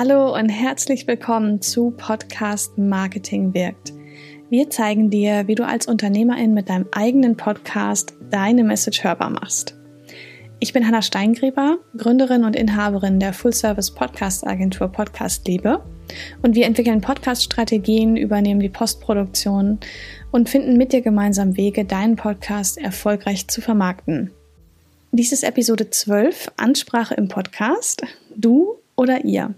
Hallo 0.00 0.32
und 0.32 0.48
herzlich 0.48 1.08
willkommen 1.08 1.60
zu 1.60 1.90
Podcast 1.90 2.78
Marketing 2.78 3.52
wirkt. 3.52 3.92
Wir 4.48 4.70
zeigen 4.70 5.10
dir, 5.10 5.48
wie 5.48 5.56
du 5.56 5.66
als 5.66 5.88
Unternehmerin 5.88 6.54
mit 6.54 6.68
deinem 6.68 6.86
eigenen 6.92 7.36
Podcast 7.36 8.14
deine 8.30 8.62
Message 8.62 9.02
hörbar 9.02 9.30
machst. 9.30 9.76
Ich 10.60 10.72
bin 10.72 10.86
Hanna 10.86 11.02
Steingräber, 11.02 11.78
Gründerin 11.96 12.44
und 12.44 12.54
Inhaberin 12.54 13.18
der 13.18 13.32
Full-Service 13.32 13.90
Podcast 13.90 14.46
Agentur 14.46 14.86
Podcast 14.86 15.48
Liebe 15.48 15.82
und 16.42 16.54
wir 16.54 16.66
entwickeln 16.66 17.00
Podcast-Strategien, 17.00 18.16
übernehmen 18.16 18.60
die 18.60 18.68
Postproduktion 18.68 19.80
und 20.30 20.48
finden 20.48 20.76
mit 20.76 20.92
dir 20.92 21.00
gemeinsam 21.00 21.56
Wege, 21.56 21.84
deinen 21.84 22.14
Podcast 22.14 22.78
erfolgreich 22.78 23.48
zu 23.48 23.60
vermarkten. 23.60 24.30
Dies 25.10 25.32
ist 25.32 25.42
Episode 25.42 25.90
12, 25.90 26.52
Ansprache 26.56 27.14
im 27.14 27.26
Podcast, 27.26 28.04
du 28.36 28.76
oder 28.94 29.24
ihr. 29.24 29.56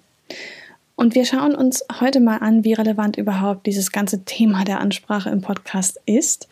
Und 0.96 1.14
wir 1.14 1.24
schauen 1.24 1.54
uns 1.54 1.82
heute 2.00 2.20
mal 2.20 2.38
an, 2.38 2.62
wie 2.62 2.74
relevant 2.74 3.16
überhaupt 3.16 3.66
dieses 3.66 3.90
ganze 3.90 4.24
Thema 4.24 4.64
der 4.64 4.80
Ansprache 4.80 5.30
im 5.30 5.40
Podcast 5.40 5.98
ist. 6.04 6.46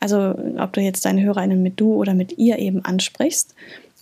Also 0.00 0.34
ob 0.58 0.72
du 0.72 0.80
jetzt 0.80 1.04
deine 1.04 1.22
HörerInnen 1.22 1.62
mit 1.62 1.78
du 1.78 1.94
oder 1.94 2.14
mit 2.14 2.38
ihr 2.38 2.58
eben 2.58 2.84
ansprichst. 2.84 3.54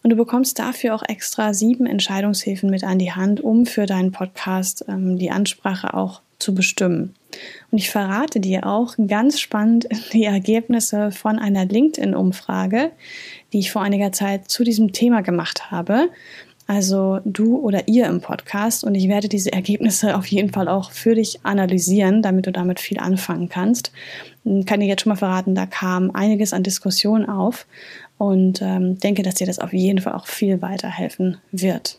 Und 0.02 0.10
du 0.10 0.16
bekommst 0.16 0.58
dafür 0.58 0.94
auch 0.94 1.02
extra 1.06 1.52
sieben 1.52 1.84
Entscheidungshilfen 1.84 2.70
mit 2.70 2.84
an 2.84 2.98
die 2.98 3.12
Hand, 3.12 3.40
um 3.40 3.66
für 3.66 3.86
deinen 3.86 4.12
Podcast 4.12 4.84
ähm, 4.88 5.18
die 5.18 5.30
Ansprache 5.30 5.94
auch 5.94 6.22
zu 6.38 6.54
bestimmen. 6.54 7.14
Und 7.70 7.78
ich 7.78 7.90
verrate 7.90 8.40
dir 8.40 8.66
auch 8.66 8.94
ganz 9.08 9.40
spannend 9.40 9.88
die 10.12 10.24
Ergebnisse 10.24 11.10
von 11.10 11.38
einer 11.38 11.64
LinkedIn-Umfrage, 11.64 12.92
die 13.52 13.58
ich 13.58 13.72
vor 13.72 13.82
einiger 13.82 14.12
Zeit 14.12 14.48
zu 14.48 14.64
diesem 14.64 14.92
Thema 14.92 15.22
gemacht 15.22 15.70
habe 15.70 16.08
also 16.66 17.20
du 17.24 17.58
oder 17.58 17.86
ihr 17.86 18.06
im 18.06 18.20
Podcast. 18.20 18.84
Und 18.84 18.94
ich 18.94 19.08
werde 19.08 19.28
diese 19.28 19.52
Ergebnisse 19.52 20.16
auf 20.16 20.26
jeden 20.26 20.52
Fall 20.52 20.68
auch 20.68 20.90
für 20.90 21.14
dich 21.14 21.40
analysieren, 21.44 22.22
damit 22.22 22.46
du 22.46 22.52
damit 22.52 22.80
viel 22.80 22.98
anfangen 22.98 23.48
kannst. 23.48 23.92
Ich 24.44 24.66
kann 24.66 24.80
dir 24.80 24.86
jetzt 24.86 25.02
schon 25.02 25.10
mal 25.10 25.16
verraten, 25.16 25.54
da 25.54 25.66
kam 25.66 26.10
einiges 26.12 26.52
an 26.52 26.62
Diskussionen 26.62 27.28
auf 27.28 27.66
und 28.18 28.60
ähm, 28.62 28.98
denke, 28.98 29.22
dass 29.22 29.34
dir 29.34 29.46
das 29.46 29.58
auf 29.58 29.72
jeden 29.72 30.00
Fall 30.00 30.14
auch 30.14 30.26
viel 30.26 30.62
weiterhelfen 30.62 31.38
wird. 31.52 31.98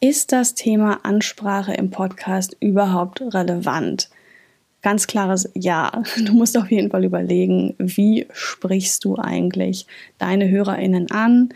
Ist 0.00 0.32
das 0.32 0.54
Thema 0.54 1.00
Ansprache 1.04 1.72
im 1.72 1.90
Podcast 1.90 2.56
überhaupt 2.60 3.22
relevant? 3.22 4.10
Ganz 4.82 5.06
klares 5.06 5.50
Ja. 5.54 6.02
Du 6.24 6.34
musst 6.34 6.56
auf 6.58 6.70
jeden 6.70 6.90
Fall 6.90 7.04
überlegen, 7.04 7.74
wie 7.78 8.26
sprichst 8.32 9.04
du 9.04 9.16
eigentlich 9.16 9.86
deine 10.18 10.48
HörerInnen 10.48 11.10
an? 11.10 11.48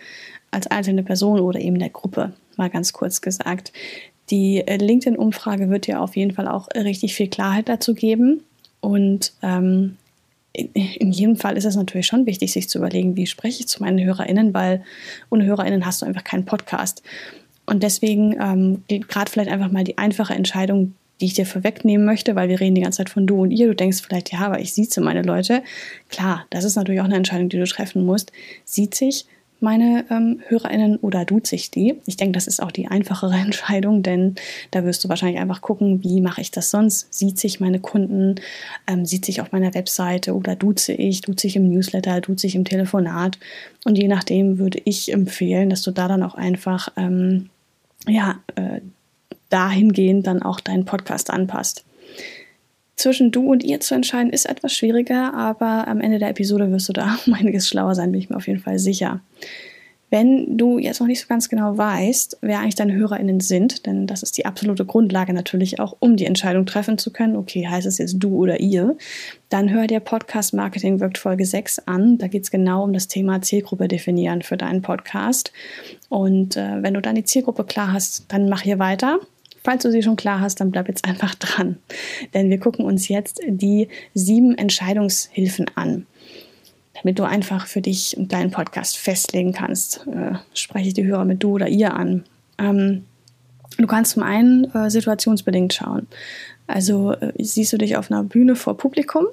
Als 0.51 0.67
einzelne 0.67 1.03
Person 1.03 1.41
oder 1.41 1.61
eben 1.61 1.79
der 1.79 1.91
Gruppe, 1.91 2.33
mal 2.57 2.71
ganz 2.71 2.93
kurz 2.93 3.21
gesagt. 3.21 3.73
Die 4.31 4.67
äh, 4.67 4.77
LinkedIn-Umfrage 4.77 5.71
wird 5.71 5.87
dir 5.87 6.01
auf 6.01 6.17
jeden 6.17 6.33
Fall 6.33 6.49
auch 6.49 6.69
richtig 6.75 7.15
viel 7.15 7.29
Klarheit 7.29 7.69
dazu 7.69 7.95
geben. 7.95 8.43
Und 8.81 9.33
ähm, 9.43 9.97
in 10.53 11.13
jedem 11.13 11.37
Fall 11.37 11.57
ist 11.57 11.65
es 11.65 11.77
natürlich 11.77 12.07
schon 12.07 12.27
wichtig, 12.27 12.53
sich 12.53 12.69
zu 12.69 12.79
überlegen, 12.79 13.17
wie 13.17 13.27
spreche 13.27 13.61
ich 13.61 13.69
zu 13.69 13.83
meinen 13.83 14.05
HörerInnen, 14.05 14.53
weil 14.53 14.83
ohne 15.31 15.45
HörerInnen 15.45 15.87
hast 15.87 16.03
du 16.03 16.07
einfach 16.07 16.25
keinen 16.25 16.45
Podcast. 16.45 17.03
Und 17.67 17.83
deswegen 17.83 18.37
ähm, 18.41 18.83
gerade 18.89 19.31
vielleicht 19.31 19.51
einfach 19.51 19.71
mal 19.71 19.85
die 19.85 19.99
einfache 19.99 20.35
Entscheidung, 20.35 20.95
die 21.21 21.27
ich 21.27 21.35
dir 21.35 21.47
vorwegnehmen 21.47 22.05
möchte, 22.05 22.35
weil 22.35 22.49
wir 22.49 22.59
reden 22.59 22.75
die 22.75 22.81
ganze 22.81 22.99
Zeit 22.99 23.11
von 23.11 23.27
du 23.27 23.43
und 23.43 23.51
ihr. 23.51 23.69
Du 23.69 23.77
denkst 23.77 24.01
vielleicht, 24.01 24.33
ja, 24.33 24.41
aber 24.41 24.61
ich 24.61 24.73
sieze 24.73 25.01
meine 25.01 25.23
Leute. 25.23 25.63
Klar, 26.09 26.47
das 26.51 26.65
ist 26.65 26.77
natürlich 26.77 27.01
auch 27.01 27.05
eine 27.05 27.17
Entscheidung, 27.17 27.49
die 27.49 27.59
du 27.59 27.65
treffen 27.67 28.05
musst. 28.05 28.33
Sieht 28.65 28.95
sich, 28.95 29.27
meine 29.63 30.05
ähm, 30.11 30.41
HörerInnen 30.49 30.97
oder 30.97 31.25
duze 31.25 31.55
ich 31.55 31.71
die? 31.71 32.01
Ich 32.07 32.17
denke, 32.17 32.33
das 32.33 32.47
ist 32.47 32.63
auch 32.63 32.71
die 32.71 32.89
einfachere 32.89 33.35
Entscheidung, 33.39 34.03
denn 34.03 34.35
da 34.71 34.85
wirst 34.85 35.05
du 35.05 35.09
wahrscheinlich 35.09 35.41
einfach 35.41 35.61
gucken, 35.61 36.03
wie 36.03 36.21
mache 36.21 36.41
ich 36.41 36.51
das 36.51 36.71
sonst? 36.71 37.13
Sieht 37.13 37.39
sich 37.39 37.61
meine 37.61 37.81
Kunden, 37.81 38.37
ähm, 38.87 39.05
sieht 39.05 39.25
sich 39.25 39.41
auf 39.41 39.53
meiner 39.53 39.75
Webseite 39.75 40.35
oder 40.35 40.57
duze 40.57 40.93
ich, 40.93 41.21
duze 41.23 41.47
ich 41.47 41.57
im 41.57 41.69
Newsletter, 41.69 42.21
duze 42.21 42.47
ich 42.47 42.55
im 42.55 42.65
Telefonat. 42.65 43.39
Und 43.85 43.99
je 43.99 44.09
nachdem 44.09 44.59
würde 44.59 44.81
ich 44.85 45.13
empfehlen, 45.13 45.71
dass 45.71 45.83
du 45.83 45.91
da 45.91 46.09
dann 46.09 46.23
auch 46.23 46.35
einfach, 46.35 46.89
ähm, 46.97 47.51
ja, 48.07 48.41
äh, 48.57 48.81
dahingehend 49.49 50.27
dann 50.27 50.43
auch 50.43 50.61
deinen 50.61 50.85
Podcast 50.85 51.31
anpasst 51.31 51.85
zwischen 53.01 53.31
du 53.31 53.51
und 53.51 53.65
ihr 53.65 53.81
zu 53.81 53.95
entscheiden, 53.95 54.33
ist 54.33 54.47
etwas 54.47 54.75
schwieriger, 54.75 55.35
aber 55.35 55.89
am 55.89 56.01
Ende 56.01 56.19
der 56.19 56.31
Episode 56.31 56.71
wirst 56.71 56.89
du 56.89 56.93
da 56.93 57.19
um 57.27 57.35
einiges 57.35 57.69
schlauer 57.69 57.95
sein, 57.95 58.13
bin 58.13 58.21
ich 58.21 58.31
mir 58.31 58.37
auf 58.37 58.47
jeden 58.47 58.61
Fall 58.61 58.79
sicher. 58.79 59.21
Wenn 60.13 60.59
du 60.59 60.79
jetzt 60.79 60.99
noch 60.99 61.07
nicht 61.07 61.21
so 61.21 61.29
ganz 61.29 61.49
genau 61.49 61.79
weißt, 61.79 62.39
wer 62.41 62.59
eigentlich 62.59 62.75
deine 62.75 62.95
HörerInnen 62.95 63.39
sind, 63.39 63.87
denn 63.87 64.09
das 64.09 64.25
ist 64.25 64.37
die 64.37 64.45
absolute 64.45 64.85
Grundlage 64.85 65.33
natürlich 65.33 65.79
auch, 65.79 65.97
um 66.01 66.17
die 66.17 66.27
Entscheidung 66.27 66.67
treffen 66.67 66.99
zu 66.99 67.13
können, 67.13 67.37
okay, 67.37 67.69
heißt 67.69 67.87
es 67.87 67.99
jetzt 67.99 68.17
du 68.19 68.35
oder 68.35 68.59
ihr, 68.59 68.97
dann 69.51 69.71
hör 69.71 69.87
dir 69.87 70.01
Podcast 70.01 70.53
Marketing 70.53 70.99
wirkt 70.99 71.17
Folge 71.17 71.47
6 71.47 71.87
an. 71.87 72.19
Da 72.19 72.27
geht 72.27 72.43
es 72.43 72.51
genau 72.51 72.83
um 72.83 72.93
das 72.93 73.07
Thema 73.07 73.41
Zielgruppe 73.41 73.87
definieren 73.87 74.43
für 74.43 74.57
deinen 74.57 74.83
Podcast. 74.83 75.53
Und 76.09 76.57
äh, 76.57 76.83
wenn 76.83 76.95
du 76.95 77.01
dann 77.01 77.15
die 77.15 77.25
Zielgruppe 77.25 77.63
klar 77.63 77.93
hast, 77.93 78.25
dann 78.33 78.49
mach 78.49 78.63
hier 78.63 78.81
weiter. 78.81 79.21
Falls 79.63 79.83
du 79.83 79.91
sie 79.91 80.03
schon 80.03 80.17
klar 80.17 80.41
hast, 80.41 80.61
dann 80.61 80.71
bleib 80.71 80.89
jetzt 80.89 81.05
einfach 81.05 81.35
dran. 81.35 81.77
Denn 82.35 82.51
wir 82.51 82.59
gucken 82.59 82.85
uns 82.85 83.09
jetzt 83.09 83.41
die 83.47 83.89
sieben 84.15 84.57
Entscheidungshilfen 84.57 85.67
an. 85.75 86.07
Damit 86.95 87.19
du 87.19 87.25
einfach 87.25 87.67
für 87.67 87.81
dich 87.81 88.17
und 88.17 88.33
deinen 88.33 88.51
Podcast 88.51 88.97
festlegen 88.97 89.53
kannst, 89.53 90.07
äh, 90.07 90.35
spreche 90.55 90.89
ich 90.89 90.95
die 90.95 91.05
Hörer 91.05 91.25
mit 91.25 91.43
du 91.43 91.53
oder 91.53 91.69
ihr 91.69 91.95
an. 91.95 92.25
Ähm, 92.59 93.05
du 93.79 93.87
kannst 93.87 94.13
zum 94.13 94.23
einen 94.23 94.65
äh, 94.75 94.91
situationsbedingt 94.91 95.73
schauen. 95.73 96.07
Also 96.67 97.13
äh, 97.13 97.33
siehst 97.39 97.73
du 97.73 97.79
dich 97.79 97.97
auf 97.97 98.11
einer 98.11 98.23
Bühne 98.23 98.57
vor 98.57 98.77
Publikum, 98.77 99.27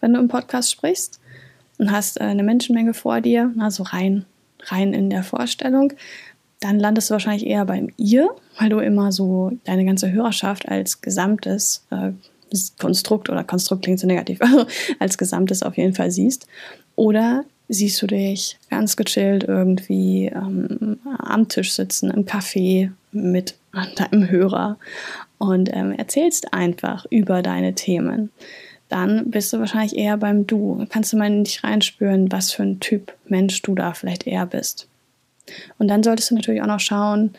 wenn 0.00 0.14
du 0.14 0.20
im 0.20 0.28
Podcast 0.28 0.70
sprichst 0.70 1.20
und 1.78 1.90
hast 1.90 2.20
äh, 2.20 2.24
eine 2.24 2.42
Menschenmenge 2.42 2.94
vor 2.94 3.20
dir, 3.20 3.52
also 3.58 3.82
rein, 3.82 4.24
rein 4.64 4.92
in 4.92 5.10
der 5.10 5.22
Vorstellung 5.22 5.92
dann 6.60 6.78
landest 6.78 7.10
du 7.10 7.12
wahrscheinlich 7.12 7.46
eher 7.46 7.64
beim 7.64 7.88
ihr, 7.96 8.28
weil 8.58 8.68
du 8.68 8.78
immer 8.78 9.12
so 9.12 9.50
deine 9.64 9.84
ganze 9.84 10.12
Hörerschaft 10.12 10.68
als 10.68 11.00
gesamtes 11.00 11.86
äh, 11.90 12.12
Konstrukt 12.78 13.30
oder 13.30 13.44
Konstrukt 13.44 13.82
klingt 13.82 14.00
so 14.00 14.06
negativ, 14.06 14.40
also 14.42 14.66
als 14.98 15.18
gesamtes 15.18 15.62
auf 15.62 15.76
jeden 15.76 15.94
Fall 15.94 16.10
siehst. 16.10 16.46
Oder 16.96 17.44
siehst 17.68 18.02
du 18.02 18.06
dich 18.06 18.58
ganz 18.68 18.96
gechillt 18.96 19.44
irgendwie 19.44 20.26
ähm, 20.26 20.98
am 21.18 21.48
Tisch 21.48 21.72
sitzen, 21.72 22.10
im 22.10 22.26
Café 22.26 22.90
mit 23.12 23.54
deinem 23.96 24.28
Hörer 24.28 24.76
und 25.38 25.70
ähm, 25.72 25.92
erzählst 25.92 26.52
einfach 26.52 27.06
über 27.08 27.42
deine 27.42 27.74
Themen. 27.74 28.30
Dann 28.88 29.30
bist 29.30 29.52
du 29.52 29.60
wahrscheinlich 29.60 29.96
eher 29.96 30.16
beim 30.16 30.48
Du. 30.48 30.84
Kannst 30.90 31.12
du 31.12 31.16
mal 31.16 31.28
in 31.28 31.44
dich 31.44 31.62
reinspüren, 31.62 32.32
was 32.32 32.50
für 32.50 32.64
ein 32.64 32.80
Typ 32.80 33.14
Mensch 33.26 33.62
du 33.62 33.76
da 33.76 33.94
vielleicht 33.94 34.26
eher 34.26 34.46
bist. 34.46 34.89
Und 35.78 35.88
dann 35.88 36.02
solltest 36.02 36.30
du 36.30 36.34
natürlich 36.34 36.62
auch 36.62 36.66
noch 36.66 36.80
schauen, 36.80 37.32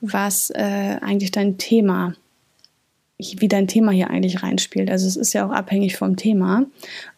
was 0.00 0.50
äh, 0.50 0.96
eigentlich 1.00 1.30
dein 1.30 1.58
Thema, 1.58 2.14
wie 3.18 3.48
dein 3.48 3.66
Thema 3.66 3.90
hier 3.92 4.10
eigentlich 4.10 4.42
reinspielt. 4.42 4.90
Also 4.90 5.06
es 5.06 5.16
ist 5.16 5.32
ja 5.32 5.46
auch 5.46 5.50
abhängig 5.50 5.96
vom 5.96 6.16
Thema, 6.16 6.66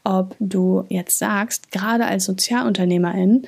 ob 0.04 0.34
du 0.40 0.84
jetzt 0.88 1.18
sagst, 1.18 1.70
gerade 1.70 2.06
als 2.06 2.24
Sozialunternehmerin, 2.24 3.46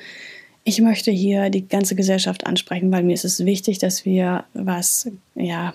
ich 0.63 0.79
möchte 0.79 1.11
hier 1.11 1.49
die 1.49 1.67
ganze 1.67 1.95
Gesellschaft 1.95 2.45
ansprechen, 2.45 2.91
weil 2.91 3.03
mir 3.03 3.13
ist 3.13 3.25
es 3.25 3.45
wichtig, 3.45 3.79
dass 3.79 4.05
wir 4.05 4.45
was 4.53 5.09
ja 5.35 5.73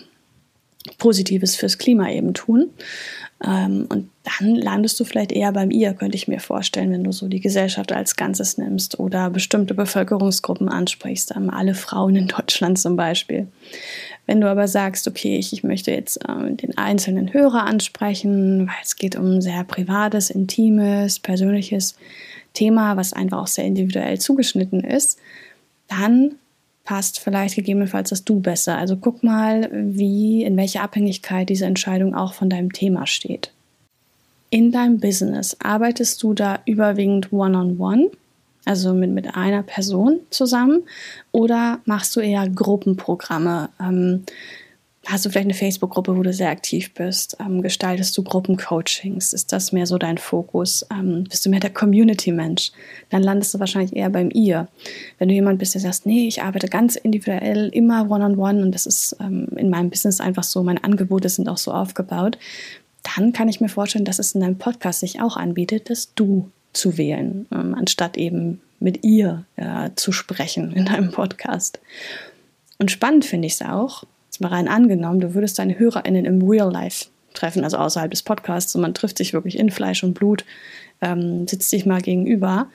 Positives 0.99 1.57
fürs 1.57 1.79
Klima 1.79 2.11
eben 2.11 2.35
tun. 2.35 2.71
Ähm, 3.45 3.87
und 3.89 4.11
dann 4.25 4.55
landest 4.57 4.99
du 4.99 5.05
vielleicht 5.05 5.31
eher 5.31 5.53
beim 5.53 5.71
ihr, 5.71 5.95
könnte 5.95 6.17
ich 6.17 6.27
mir 6.27 6.41
vorstellen, 6.41 6.91
wenn 6.91 7.05
du 7.05 7.13
so 7.13 7.29
die 7.29 7.41
Gesellschaft 7.41 7.93
als 7.93 8.17
Ganzes 8.17 8.59
nimmst 8.59 8.99
oder 8.99 9.31
bestimmte 9.31 9.75
Bevölkerungsgruppen 9.75 10.69
ansprichst, 10.69 11.35
ähm, 11.37 11.51
alle 11.51 11.75
Frauen 11.75 12.17
in 12.17 12.27
Deutschland 12.37 12.79
zum 12.79 12.97
Beispiel. 12.97 13.47
Wenn 14.27 14.41
du 14.41 14.51
aber 14.51 14.67
sagst, 14.67 15.07
okay, 15.07 15.37
ich, 15.39 15.53
ich 15.53 15.63
möchte 15.63 15.91
jetzt 15.93 16.19
ähm, 16.29 16.57
den 16.57 16.77
einzelnen 16.77 17.33
Hörer 17.33 17.65
ansprechen, 17.65 18.67
weil 18.67 18.77
es 18.83 18.97
geht 18.97 19.17
um 19.17 19.37
ein 19.37 19.41
sehr 19.41 19.65
privates, 19.65 20.31
intimes, 20.31 21.21
persönliches 21.21 21.97
Thema, 22.55 22.97
was 22.97 23.13
einfach 23.13 23.39
auch 23.39 23.47
sehr 23.47 23.65
individuell 23.65 24.19
zugeschnitten 24.19 24.81
ist, 24.83 25.19
dann 25.87 26.35
passt 26.89 27.21
vielleicht 27.21 27.55
gegebenenfalls 27.55 28.09
das 28.09 28.25
Du 28.25 28.41
besser. 28.41 28.79
Also 28.79 28.97
guck 28.97 29.23
mal, 29.23 29.69
wie, 29.71 30.43
in 30.43 30.57
welcher 30.57 30.81
Abhängigkeit 30.81 31.51
diese 31.51 31.67
Entscheidung 31.67 32.15
auch 32.15 32.33
von 32.33 32.49
deinem 32.49 32.73
Thema 32.73 33.07
steht. 33.07 33.53
In 34.49 34.73
deinem 34.73 34.99
Business 34.99 35.55
arbeitest 35.63 36.23
du 36.23 36.33
da 36.33 36.61
überwiegend 36.65 37.31
one-on-one, 37.31 38.05
-on 38.05 38.07
-one, 38.07 38.11
also 38.65 38.95
mit, 38.95 39.11
mit 39.11 39.37
einer 39.37 39.63
Person 39.63 40.21
zusammen, 40.31 40.85
oder 41.31 41.81
machst 41.85 42.17
du 42.17 42.21
eher 42.21 42.49
Gruppenprogramme? 42.49 43.69
Ähm, 43.79 44.25
Hast 45.11 45.25
du 45.25 45.31
vielleicht 45.31 45.47
eine 45.47 45.55
Facebook-Gruppe, 45.55 46.15
wo 46.15 46.23
du 46.23 46.35
sehr 46.35 46.51
aktiv 46.51 46.93
bist? 46.93 47.39
Ähm, 47.41 47.63
gestaltest 47.63 48.17
du 48.19 48.23
Gruppencoachings? 48.23 49.33
Ist 49.33 49.55
das 49.55 49.73
mehr 49.73 49.87
so 49.87 49.97
dein 49.97 50.19
Fokus? 50.19 50.85
Ähm, 50.93 51.25
bist 51.25 51.47
du 51.47 51.49
mehr 51.51 51.61
der 51.61 51.73
Community-Mensch? 51.73 52.73
Dann 53.09 53.23
landest 53.23 53.55
du 53.55 53.59
wahrscheinlich 53.59 53.97
eher 53.97 54.11
beim 54.11 54.29
Ihr. 54.31 54.69
Wenn 55.17 55.29
du 55.29 55.35
jemand 55.35 55.61
bist, 55.61 55.73
der 55.73 55.81
sagst, 55.81 56.05
nee, 56.05 56.29
ich 56.29 56.43
arbeite 56.43 56.69
ganz 56.69 56.97
individuell, 56.97 57.71
immer 57.71 58.03
one-on-one 58.11 58.37
-on 58.37 58.59
-one, 58.59 58.63
und 58.65 58.75
das 58.75 58.85
ist 58.85 59.17
ähm, 59.19 59.49
in 59.57 59.71
meinem 59.71 59.89
Business 59.89 60.21
einfach 60.21 60.45
so, 60.45 60.63
meine 60.63 60.85
Angebote 60.85 61.31
sind 61.31 61.49
auch 61.49 61.57
so 61.57 61.73
aufgebaut, 61.73 62.37
dann 63.17 63.33
kann 63.33 63.49
ich 63.49 63.63
mir 63.63 63.71
vorstellen, 63.71 64.05
dass 64.05 64.19
es 64.19 64.35
in 64.35 64.43
deinem 64.43 64.59
Podcast 64.59 65.01
sich 65.01 65.23
auch 65.23 65.39
anbietet, 65.39 65.89
dass 65.89 66.13
du 66.15 66.51
zu 66.75 66.99
wählen, 66.99 67.47
ähm, 67.51 67.75
anstatt 67.75 68.19
eben 68.19 68.61
mit 68.79 69.05
ihr 69.05 69.47
ja, 69.57 69.91
zu 69.97 70.13
sprechen 70.13 70.73
in 70.73 70.85
deinem 70.85 71.13
Podcast. 71.13 71.81
Und 72.79 72.91
spannend 72.91 73.25
finde 73.25 73.47
ich 73.47 73.55
es 73.55 73.63
auch, 73.63 74.05
jetzt 74.39 74.41
mal 74.41 74.55
rein 74.55 74.69
angenommen, 74.69 75.21
du 75.21 75.35
würdest 75.35 75.59
deine 75.59 75.79
HörerInnen 75.79 76.25
im 76.25 76.49
Real 76.49 76.71
Life 76.71 77.07
treffen, 77.35 77.65
also 77.65 77.77
außerhalb 77.77 78.11
des 78.11 78.23
Podcasts, 78.23 78.75
und 78.75 78.83
man 78.83 78.95
trifft 78.95 79.19
sich 79.19 79.33
wirklich 79.33 79.59
in 79.59 79.71
Fleisch 79.71 80.05
und 80.05 80.15
Blut, 80.15 80.45
ähm, 81.01 81.47
sitzt 81.49 81.71
sich 81.71 81.87
mal 81.87 82.01
gegenüber. 82.01 82.69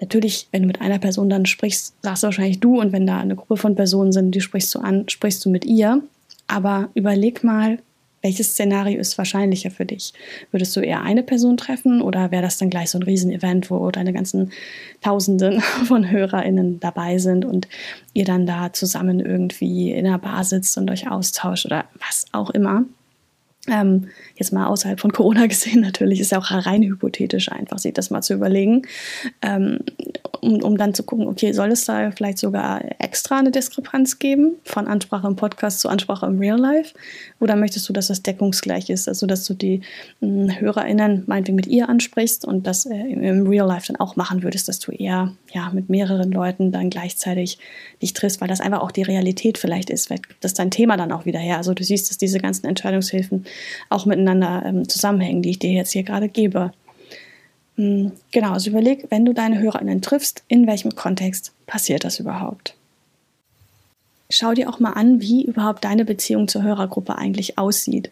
Natürlich, 0.00 0.48
wenn 0.52 0.62
du 0.62 0.66
mit 0.66 0.80
einer 0.80 0.98
Person 0.98 1.30
dann 1.30 1.46
sprichst, 1.46 1.94
sagst 2.02 2.22
du 2.22 2.26
wahrscheinlich 2.26 2.60
du, 2.60 2.80
und 2.80 2.92
wenn 2.92 3.06
da 3.06 3.20
eine 3.20 3.36
Gruppe 3.36 3.56
von 3.56 3.74
Personen 3.74 4.12
sind, 4.12 4.34
die 4.34 4.40
sprichst 4.40 4.74
du 4.74 4.80
an, 4.80 5.08
sprichst 5.08 5.44
du 5.44 5.50
mit 5.50 5.64
ihr. 5.64 6.02
Aber 6.46 6.90
überleg 6.94 7.42
mal, 7.42 7.78
welches 8.22 8.52
Szenario 8.52 8.98
ist 8.98 9.18
wahrscheinlicher 9.18 9.70
für 9.70 9.84
dich? 9.84 10.12
Würdest 10.50 10.74
du 10.76 10.80
eher 10.80 11.02
eine 11.02 11.22
Person 11.22 11.56
treffen 11.56 12.00
oder 12.00 12.30
wäre 12.30 12.42
das 12.42 12.56
dann 12.56 12.70
gleich 12.70 12.90
so 12.90 12.98
ein 12.98 13.02
Riesenevent, 13.02 13.70
wo 13.70 13.90
deine 13.90 14.12
ganzen 14.12 14.52
Tausenden 15.00 15.60
von 15.84 16.10
HörerInnen 16.10 16.80
dabei 16.80 17.18
sind 17.18 17.44
und 17.44 17.68
ihr 18.14 18.24
dann 18.24 18.46
da 18.46 18.72
zusammen 18.72 19.20
irgendwie 19.20 19.92
in 19.92 20.06
einer 20.06 20.18
Bar 20.18 20.44
sitzt 20.44 20.78
und 20.78 20.90
euch 20.90 21.10
austauscht 21.10 21.66
oder 21.66 21.84
was 21.98 22.26
auch 22.32 22.50
immer? 22.50 22.84
Ähm, 23.68 24.08
jetzt 24.34 24.52
mal 24.52 24.66
außerhalb 24.66 24.98
von 24.98 25.12
Corona 25.12 25.46
gesehen, 25.48 25.82
natürlich 25.82 26.18
ist 26.20 26.32
ja 26.32 26.38
auch 26.38 26.50
rein 26.50 26.82
hypothetisch 26.82 27.50
einfach, 27.50 27.78
sich 27.78 27.94
das 27.94 28.10
mal 28.10 28.22
zu 28.22 28.34
überlegen. 28.34 28.82
Ähm, 29.40 29.78
um, 30.40 30.60
um 30.60 30.76
dann 30.76 30.92
zu 30.92 31.04
gucken, 31.04 31.28
okay, 31.28 31.52
soll 31.52 31.70
es 31.70 31.84
da 31.84 32.10
vielleicht 32.10 32.38
sogar 32.38 32.82
extra 32.98 33.38
eine 33.38 33.52
Diskrepanz 33.52 34.18
geben 34.18 34.56
von 34.64 34.88
Ansprache 34.88 35.28
im 35.28 35.36
Podcast 35.36 35.78
zu 35.78 35.88
Ansprache 35.88 36.26
im 36.26 36.40
Real 36.40 36.58
Life? 36.58 36.94
Oder 37.38 37.54
möchtest 37.54 37.88
du, 37.88 37.92
dass 37.92 38.08
das 38.08 38.24
deckungsgleich 38.24 38.90
ist, 38.90 39.06
also 39.06 39.26
dass 39.26 39.44
du 39.44 39.54
die 39.54 39.82
mh, 40.20 40.54
hm, 40.54 40.60
HörerInnen 40.60 41.22
meinetwegen 41.26 41.54
mit 41.54 41.68
ihr 41.68 41.88
ansprichst 41.88 42.44
und 42.44 42.66
das 42.66 42.86
äh, 42.86 42.96
im 42.96 43.46
Real 43.46 43.68
Life 43.68 43.86
dann 43.86 44.00
auch 44.00 44.16
machen 44.16 44.42
würdest, 44.42 44.66
dass 44.66 44.80
du 44.80 44.90
eher 44.90 45.32
ja, 45.52 45.70
mit 45.70 45.88
mehreren 45.88 46.32
Leuten 46.32 46.72
dann 46.72 46.90
gleichzeitig 46.90 47.58
dich 48.02 48.12
triffst, 48.12 48.40
weil 48.40 48.48
das 48.48 48.60
einfach 48.60 48.80
auch 48.80 48.90
die 48.90 49.02
Realität 49.02 49.58
vielleicht 49.58 49.90
ist. 49.90 50.08
Gibt 50.08 50.34
das 50.40 50.54
dein 50.54 50.72
Thema 50.72 50.96
dann 50.96 51.12
auch 51.12 51.24
wieder 51.26 51.38
her. 51.38 51.58
Also 51.58 51.72
du 51.72 51.84
siehst, 51.84 52.10
dass 52.10 52.18
diese 52.18 52.40
ganzen 52.40 52.66
Entscheidungshilfen 52.66 53.44
auch 53.88 54.06
miteinander 54.06 54.62
ähm, 54.64 54.88
zusammenhängen, 54.88 55.42
die 55.42 55.50
ich 55.50 55.58
dir 55.58 55.72
jetzt 55.72 55.92
hier 55.92 56.02
gerade 56.02 56.28
gebe. 56.28 56.72
Hm, 57.76 58.12
genau, 58.30 58.52
also 58.52 58.70
überleg, 58.70 59.06
wenn 59.10 59.24
du 59.24 59.32
deine 59.32 59.58
HörerInnen 59.58 60.02
triffst, 60.02 60.44
in 60.48 60.66
welchem 60.66 60.94
Kontext 60.94 61.52
passiert 61.66 62.04
das 62.04 62.18
überhaupt? 62.18 62.74
Schau 64.30 64.52
dir 64.52 64.68
auch 64.68 64.80
mal 64.80 64.92
an, 64.92 65.20
wie 65.20 65.44
überhaupt 65.44 65.84
deine 65.84 66.04
Beziehung 66.04 66.48
zur 66.48 66.62
Hörergruppe 66.62 67.16
eigentlich 67.16 67.58
aussieht. 67.58 68.10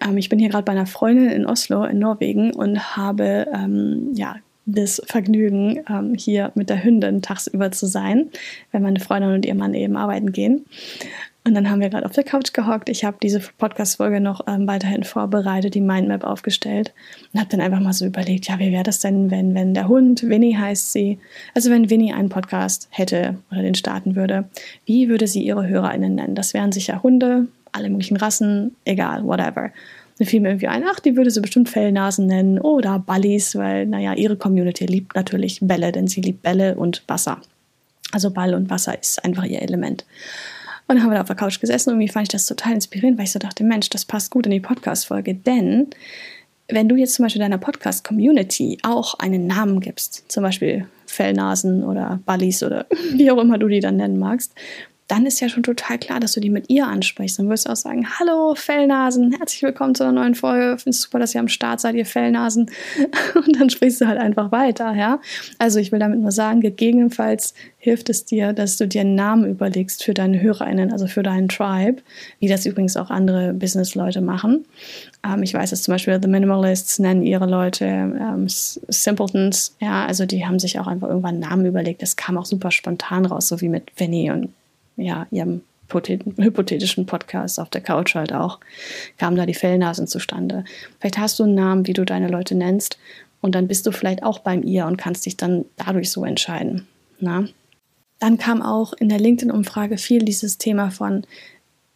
Ähm, 0.00 0.16
ich 0.16 0.28
bin 0.28 0.38
hier 0.38 0.48
gerade 0.48 0.64
bei 0.64 0.72
einer 0.72 0.86
Freundin 0.86 1.30
in 1.30 1.46
Oslo, 1.46 1.84
in 1.84 1.98
Norwegen, 1.98 2.52
und 2.52 2.96
habe 2.96 3.46
ähm, 3.52 4.12
ja, 4.14 4.36
das 4.66 5.00
Vergnügen, 5.06 5.80
ähm, 5.88 6.14
hier 6.14 6.52
mit 6.54 6.68
der 6.68 6.84
Hündin 6.84 7.22
tagsüber 7.22 7.72
zu 7.72 7.86
sein, 7.86 8.30
wenn 8.70 8.82
meine 8.82 9.00
Freundin 9.00 9.32
und 9.32 9.46
ihr 9.46 9.54
Mann 9.54 9.74
eben 9.74 9.96
arbeiten 9.96 10.32
gehen. 10.32 10.66
Und 11.48 11.54
dann 11.54 11.70
haben 11.70 11.80
wir 11.80 11.88
gerade 11.88 12.04
auf 12.04 12.12
der 12.12 12.24
Couch 12.24 12.52
gehockt. 12.52 12.90
Ich 12.90 13.04
habe 13.04 13.16
diese 13.22 13.40
Podcast-Folge 13.40 14.20
noch 14.20 14.46
ähm, 14.46 14.68
weiterhin 14.68 15.02
vorbereitet, 15.02 15.72
die 15.72 15.80
Mindmap 15.80 16.22
aufgestellt 16.22 16.92
und 17.32 17.40
habe 17.40 17.48
dann 17.48 17.62
einfach 17.62 17.80
mal 17.80 17.94
so 17.94 18.04
überlegt, 18.04 18.48
ja, 18.48 18.58
wie 18.58 18.70
wäre 18.70 18.82
das 18.82 19.00
denn, 19.00 19.30
wenn, 19.30 19.54
wenn 19.54 19.72
der 19.72 19.88
Hund, 19.88 20.28
Winnie 20.28 20.58
heißt 20.58 20.92
sie, 20.92 21.18
also 21.54 21.70
wenn 21.70 21.88
Winnie 21.88 22.12
einen 22.12 22.28
Podcast 22.28 22.88
hätte 22.90 23.38
oder 23.50 23.62
den 23.62 23.74
starten 23.74 24.14
würde, 24.14 24.44
wie 24.84 25.08
würde 25.08 25.26
sie 25.26 25.42
ihre 25.42 25.66
HörerInnen 25.66 26.16
nennen? 26.16 26.34
Das 26.34 26.52
wären 26.52 26.70
sicher 26.70 27.02
Hunde, 27.02 27.48
alle 27.72 27.88
möglichen 27.88 28.18
Rassen, 28.18 28.76
egal, 28.84 29.24
whatever. 29.24 29.70
Dann 30.18 30.26
fiel 30.26 30.40
mir 30.40 30.50
irgendwie 30.50 30.68
ein, 30.68 30.84
ach, 30.86 31.00
die 31.00 31.16
würde 31.16 31.30
sie 31.30 31.40
bestimmt 31.40 31.70
Fellnasen 31.70 32.26
nennen 32.26 32.58
oder 32.58 32.98
Ballis, 32.98 33.56
weil, 33.56 33.86
naja, 33.86 34.12
ihre 34.12 34.36
Community 34.36 34.84
liebt 34.84 35.14
natürlich 35.14 35.60
Bälle, 35.62 35.92
denn 35.92 36.08
sie 36.08 36.20
liebt 36.20 36.42
Bälle 36.42 36.74
und 36.74 37.04
Wasser. 37.08 37.40
Also 38.12 38.32
Ball 38.32 38.52
und 38.52 38.68
Wasser 38.68 39.00
ist 39.00 39.24
einfach 39.24 39.44
ihr 39.44 39.62
Element. 39.62 40.04
Und 40.88 40.96
dann 40.96 41.02
haben 41.02 41.10
wir 41.10 41.16
da 41.16 41.20
auf 41.20 41.26
der 41.26 41.36
Couch 41.36 41.60
gesessen 41.60 41.90
und 41.90 41.96
irgendwie 41.96 42.12
fand 42.12 42.24
ich 42.24 42.32
das 42.32 42.46
total 42.46 42.72
inspirierend, 42.72 43.18
weil 43.18 43.26
ich 43.26 43.32
so 43.32 43.38
dachte, 43.38 43.62
Mensch, 43.62 43.90
das 43.90 44.06
passt 44.06 44.30
gut 44.30 44.46
in 44.46 44.52
die 44.52 44.60
Podcast-Folge. 44.60 45.34
Denn 45.34 45.88
wenn 46.68 46.88
du 46.88 46.96
jetzt 46.96 47.14
zum 47.14 47.24
Beispiel 47.24 47.40
deiner 47.40 47.58
Podcast-Community 47.58 48.78
auch 48.82 49.14
einen 49.18 49.46
Namen 49.46 49.80
gibst, 49.80 50.24
zum 50.32 50.42
Beispiel 50.42 50.86
Fellnasen 51.06 51.84
oder 51.84 52.20
Ballis 52.24 52.62
oder 52.62 52.86
wie 53.12 53.30
auch 53.30 53.38
immer 53.38 53.58
du 53.58 53.68
die 53.68 53.80
dann 53.80 53.96
nennen 53.96 54.18
magst, 54.18 54.54
dann 55.08 55.24
ist 55.24 55.40
ja 55.40 55.48
schon 55.48 55.62
total 55.62 55.98
klar, 55.98 56.20
dass 56.20 56.32
du 56.32 56.40
die 56.40 56.50
mit 56.50 56.68
ihr 56.68 56.86
ansprichst. 56.86 57.38
Dann 57.38 57.48
wirst 57.48 57.66
du 57.66 57.72
auch 57.72 57.76
sagen, 57.76 58.06
hallo 58.18 58.54
Fellnasen, 58.54 59.32
herzlich 59.32 59.62
willkommen 59.62 59.94
zu 59.94 60.04
einer 60.04 60.12
neuen 60.12 60.34
Folge. 60.34 60.76
Finde 60.76 60.90
es 60.90 61.00
super, 61.00 61.18
dass 61.18 61.34
ihr 61.34 61.40
am 61.40 61.48
Start 61.48 61.80
seid, 61.80 61.94
ihr 61.94 62.04
Fellnasen. 62.04 62.70
Und 63.34 63.58
dann 63.58 63.70
sprichst 63.70 64.02
du 64.02 64.06
halt 64.06 64.20
einfach 64.20 64.52
weiter, 64.52 64.94
ja. 64.94 65.18
Also 65.58 65.80
ich 65.80 65.92
will 65.92 65.98
damit 65.98 66.20
nur 66.20 66.30
sagen, 66.30 66.60
gegebenenfalls 66.60 67.54
hilft 67.78 68.10
es 68.10 68.26
dir, 68.26 68.52
dass 68.52 68.76
du 68.76 68.86
dir 68.86 69.00
einen 69.00 69.14
Namen 69.14 69.48
überlegst 69.50 70.04
für 70.04 70.12
deine 70.12 70.42
HörerInnen, 70.42 70.92
also 70.92 71.06
für 71.06 71.22
deinen 71.22 71.48
Tribe, 71.48 72.02
wie 72.38 72.48
das 72.48 72.66
übrigens 72.66 72.98
auch 72.98 73.08
andere 73.08 73.54
Business-Leute 73.54 74.20
machen. 74.20 74.66
Ähm, 75.24 75.42
ich 75.42 75.54
weiß, 75.54 75.70
dass 75.70 75.84
zum 75.84 75.94
Beispiel 75.94 76.18
The 76.20 76.28
Minimalists 76.28 76.98
nennen 76.98 77.22
ihre 77.22 77.46
Leute 77.46 77.86
ähm, 77.86 78.44
Simpletons, 78.46 79.74
ja, 79.80 80.04
also 80.04 80.26
die 80.26 80.44
haben 80.44 80.58
sich 80.58 80.78
auch 80.78 80.86
einfach 80.86 81.08
irgendwann 81.08 81.36
einen 81.36 81.48
Namen 81.48 81.64
überlegt. 81.64 82.02
Das 82.02 82.16
kam 82.16 82.36
auch 82.36 82.44
super 82.44 82.70
spontan 82.70 83.24
raus, 83.24 83.48
so 83.48 83.62
wie 83.62 83.70
mit 83.70 83.90
Vinny 83.96 84.30
und 84.30 84.50
ja, 84.98 85.26
ihrem 85.30 85.62
hypothetischen 85.90 87.06
Podcast 87.06 87.58
auf 87.58 87.70
der 87.70 87.80
Couch 87.80 88.14
halt 88.14 88.34
auch, 88.34 88.60
kamen 89.16 89.36
da 89.36 89.46
die 89.46 89.54
Fellnasen 89.54 90.06
zustande. 90.06 90.64
Vielleicht 91.00 91.16
hast 91.16 91.38
du 91.38 91.44
einen 91.44 91.54
Namen, 91.54 91.86
wie 91.86 91.94
du 91.94 92.04
deine 92.04 92.28
Leute 92.28 92.54
nennst, 92.54 92.98
und 93.40 93.54
dann 93.54 93.68
bist 93.68 93.86
du 93.86 93.92
vielleicht 93.92 94.22
auch 94.22 94.40
beim 94.40 94.62
ihr 94.62 94.86
und 94.86 94.96
kannst 94.96 95.26
dich 95.26 95.36
dann 95.36 95.64
dadurch 95.76 96.10
so 96.10 96.24
entscheiden. 96.24 96.86
Na? 97.20 97.44
Dann 98.18 98.36
kam 98.36 98.62
auch 98.62 98.92
in 98.94 99.08
der 99.08 99.20
LinkedIn-Umfrage 99.20 99.96
viel 99.96 100.24
dieses 100.24 100.58
Thema 100.58 100.90
von 100.90 101.24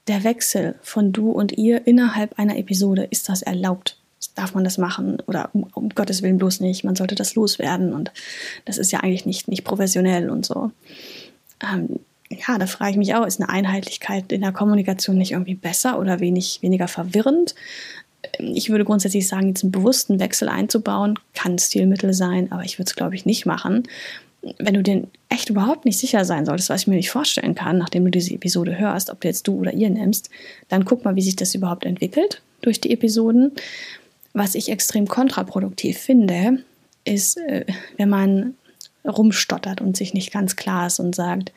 der 0.06 0.24
Wechsel 0.24 0.76
von 0.82 1.12
du 1.12 1.30
und 1.30 1.52
ihr 1.52 1.86
innerhalb 1.86 2.38
einer 2.38 2.56
Episode. 2.56 3.04
Ist 3.10 3.28
das 3.28 3.42
erlaubt? 3.42 3.98
Darf 4.36 4.54
man 4.54 4.64
das 4.64 4.78
machen? 4.78 5.18
Oder 5.26 5.50
um, 5.52 5.88
Gottes 5.90 6.22
Willen 6.22 6.38
bloß 6.38 6.60
nicht. 6.60 6.84
Man 6.84 6.96
sollte 6.96 7.16
das 7.16 7.34
loswerden 7.34 7.92
und 7.92 8.12
das 8.64 8.78
ist 8.78 8.92
ja 8.92 9.00
eigentlich 9.00 9.26
nicht, 9.26 9.48
nicht 9.48 9.64
professionell 9.64 10.30
und 10.30 10.46
so. 10.46 10.70
Ähm, 11.60 11.98
ja, 12.46 12.58
da 12.58 12.66
frage 12.66 12.92
ich 12.92 12.96
mich 12.96 13.14
auch, 13.14 13.26
ist 13.26 13.40
eine 13.40 13.48
Einheitlichkeit 13.48 14.32
in 14.32 14.40
der 14.40 14.52
Kommunikation 14.52 15.18
nicht 15.18 15.32
irgendwie 15.32 15.54
besser 15.54 15.98
oder 15.98 16.20
wenig, 16.20 16.58
weniger 16.62 16.88
verwirrend? 16.88 17.54
Ich 18.38 18.70
würde 18.70 18.84
grundsätzlich 18.84 19.26
sagen, 19.26 19.48
jetzt 19.48 19.64
einen 19.64 19.72
bewussten 19.72 20.20
Wechsel 20.20 20.48
einzubauen, 20.48 21.18
kann 21.34 21.58
Stilmittel 21.58 22.14
sein, 22.14 22.52
aber 22.52 22.64
ich 22.64 22.78
würde 22.78 22.88
es, 22.88 22.96
glaube 22.96 23.14
ich, 23.14 23.26
nicht 23.26 23.46
machen. 23.46 23.84
Wenn 24.58 24.74
du 24.74 24.82
dir 24.82 25.06
echt 25.28 25.50
überhaupt 25.50 25.84
nicht 25.84 25.98
sicher 25.98 26.24
sein 26.24 26.46
solltest, 26.46 26.70
was 26.70 26.82
ich 26.82 26.86
mir 26.86 26.96
nicht 26.96 27.10
vorstellen 27.10 27.54
kann, 27.54 27.78
nachdem 27.78 28.04
du 28.04 28.10
diese 28.10 28.34
Episode 28.34 28.78
hörst, 28.78 29.10
ob 29.10 29.20
du 29.20 29.28
jetzt 29.28 29.46
du 29.46 29.58
oder 29.58 29.72
ihr 29.72 29.90
nimmst, 29.90 30.30
dann 30.68 30.84
guck 30.84 31.04
mal, 31.04 31.16
wie 31.16 31.22
sich 31.22 31.36
das 31.36 31.54
überhaupt 31.54 31.84
entwickelt 31.84 32.42
durch 32.60 32.80
die 32.80 32.92
Episoden. 32.92 33.52
Was 34.32 34.54
ich 34.54 34.70
extrem 34.70 35.06
kontraproduktiv 35.06 35.98
finde, 35.98 36.64
ist, 37.04 37.38
äh, 37.38 37.66
wenn 37.96 38.08
man 38.08 38.54
rumstottert 39.04 39.80
und 39.80 39.96
sich 39.96 40.14
nicht 40.14 40.32
ganz 40.32 40.56
klar 40.56 40.86
ist 40.86 41.00
und 41.00 41.14
sagt, 41.14 41.52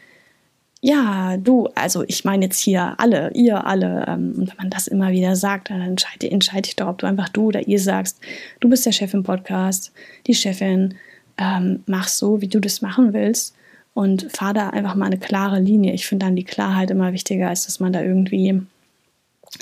ja, 0.85 1.37
du, 1.37 1.67
also 1.73 2.03
ich 2.03 2.25
meine 2.25 2.45
jetzt 2.45 2.59
hier 2.59 2.93
alle, 2.99 3.31
ihr 3.33 3.65
alle. 3.65 4.05
Ähm, 4.07 4.35
und 4.37 4.49
wenn 4.49 4.57
man 4.57 4.69
das 4.69 4.85
immer 4.85 5.09
wieder 5.09 5.35
sagt, 5.35 5.71
dann 5.71 5.81
entscheide, 5.81 6.29
entscheide 6.29 6.69
ich 6.69 6.75
doch, 6.75 6.87
ob 6.87 6.99
du 6.99 7.07
einfach 7.07 7.27
du 7.29 7.47
oder 7.47 7.67
ihr 7.67 7.79
sagst, 7.79 8.19
du 8.59 8.69
bist 8.69 8.85
der 8.85 8.91
Chef 8.91 9.11
im 9.15 9.23
Podcast, 9.23 9.91
die 10.27 10.35
Chefin, 10.35 10.93
ähm, 11.39 11.81
mach 11.87 12.07
so, 12.07 12.39
wie 12.39 12.47
du 12.47 12.59
das 12.59 12.83
machen 12.83 13.13
willst 13.13 13.55
und 13.95 14.31
fahr 14.31 14.53
da 14.53 14.69
einfach 14.69 14.93
mal 14.93 15.07
eine 15.07 15.17
klare 15.17 15.59
Linie. 15.59 15.91
Ich 15.93 16.05
finde 16.05 16.27
dann 16.27 16.35
die 16.35 16.43
Klarheit 16.43 16.91
immer 16.91 17.13
wichtiger, 17.13 17.49
als 17.49 17.65
dass 17.65 17.79
man 17.79 17.91
da 17.91 18.03
irgendwie 18.03 18.61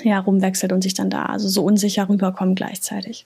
ja, 0.02 0.18
rumwechselt 0.18 0.74
und 0.74 0.82
sich 0.82 0.92
dann 0.92 1.08
da 1.08 1.24
also 1.24 1.48
so 1.48 1.64
unsicher 1.64 2.06
rüberkommt 2.06 2.56
gleichzeitig. 2.56 3.24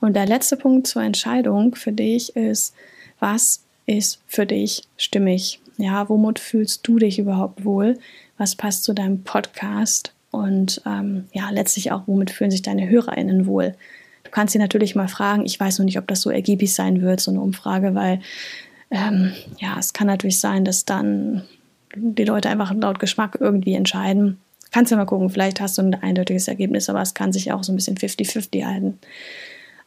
Und 0.00 0.14
der 0.14 0.26
letzte 0.26 0.56
Punkt 0.56 0.86
zur 0.86 1.02
Entscheidung 1.02 1.74
für 1.74 1.90
dich 1.90 2.36
ist, 2.36 2.72
was 3.18 3.64
ist 3.86 4.20
für 4.28 4.46
dich 4.46 4.84
stimmig? 4.96 5.58
Ja, 5.76 6.08
womit 6.08 6.38
fühlst 6.38 6.86
du 6.86 6.98
dich 6.98 7.18
überhaupt 7.18 7.64
wohl? 7.64 7.98
Was 8.38 8.54
passt 8.54 8.84
zu 8.84 8.92
deinem 8.92 9.22
Podcast? 9.22 10.12
Und 10.30 10.80
ähm, 10.86 11.26
ja, 11.32 11.50
letztlich 11.50 11.92
auch, 11.92 12.02
womit 12.06 12.30
fühlen 12.30 12.50
sich 12.50 12.62
deine 12.62 12.88
HörerInnen 12.88 13.46
wohl? 13.46 13.74
Du 14.24 14.30
kannst 14.30 14.52
sie 14.52 14.58
natürlich 14.58 14.94
mal 14.94 15.08
fragen. 15.08 15.44
Ich 15.44 15.58
weiß 15.58 15.78
noch 15.78 15.84
nicht, 15.84 15.98
ob 15.98 16.06
das 16.06 16.22
so 16.22 16.30
ergiebig 16.30 16.74
sein 16.74 17.02
wird, 17.02 17.20
so 17.20 17.30
eine 17.30 17.40
Umfrage, 17.40 17.94
weil 17.94 18.20
ähm, 18.90 19.32
ja, 19.58 19.78
es 19.78 19.92
kann 19.92 20.06
natürlich 20.06 20.38
sein, 20.38 20.64
dass 20.64 20.84
dann 20.84 21.42
die 21.94 22.24
Leute 22.24 22.48
einfach 22.48 22.72
laut 22.74 22.98
Geschmack 22.98 23.38
irgendwie 23.40 23.74
entscheiden. 23.74 24.38
kannst 24.70 24.90
ja 24.90 24.96
mal 24.96 25.06
gucken, 25.06 25.30
vielleicht 25.30 25.60
hast 25.60 25.78
du 25.78 25.82
ein 25.82 25.94
eindeutiges 25.94 26.48
Ergebnis, 26.48 26.88
aber 26.88 27.02
es 27.02 27.14
kann 27.14 27.32
sich 27.32 27.52
auch 27.52 27.62
so 27.64 27.72
ein 27.72 27.76
bisschen 27.76 27.96
50-50 27.96 28.64
halten. 28.64 28.98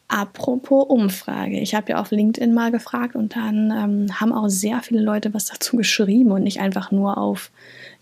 Apropos 0.08 0.86
Umfrage. 0.88 1.58
Ich 1.58 1.74
habe 1.74 1.90
ja 1.90 2.00
auf 2.00 2.12
LinkedIn 2.12 2.54
mal 2.54 2.70
gefragt 2.70 3.16
und 3.16 3.34
dann 3.34 3.72
ähm, 3.72 4.20
haben 4.20 4.32
auch 4.32 4.48
sehr 4.48 4.80
viele 4.82 5.00
Leute 5.00 5.34
was 5.34 5.46
dazu 5.46 5.76
geschrieben 5.76 6.30
und 6.30 6.44
nicht 6.44 6.60
einfach 6.60 6.92
nur 6.92 7.18
auf 7.18 7.50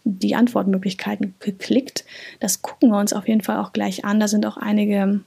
die 0.04 0.34
Antwortmöglichkeiten 0.34 1.34
geklickt. 1.40 2.04
Das 2.40 2.60
gucken 2.60 2.90
wir 2.90 2.98
uns 2.98 3.14
auf 3.14 3.26
jeden 3.26 3.40
Fall 3.40 3.58
auch 3.58 3.72
gleich 3.72 4.04
an. 4.04 4.20
Da 4.20 4.28
sind 4.28 4.44
auch 4.44 4.58
einige 4.58 5.20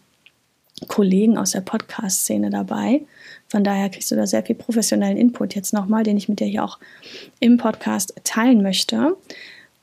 Kollegen 0.88 1.40
aus 1.40 1.52
der 1.52 1.62
Podcast-Szene 1.62 2.52
dabei. 2.52 3.02
Von 3.48 3.64
daher 3.64 3.90
kriegst 3.90 4.12
du 4.12 4.16
da 4.16 4.28
sehr 4.28 4.44
viel 4.44 4.56
professionellen 4.56 5.18
Input 5.18 5.56
jetzt 5.56 5.74
nochmal, 5.74 6.04
den 6.04 6.18
ich 6.18 6.30
mit 6.30 6.40
dir 6.40 6.48
hier 6.48 6.64
auch 6.64 6.78
im 7.40 7.58
Podcast 7.58 8.14
teilen 8.24 8.62
möchte. 8.62 9.18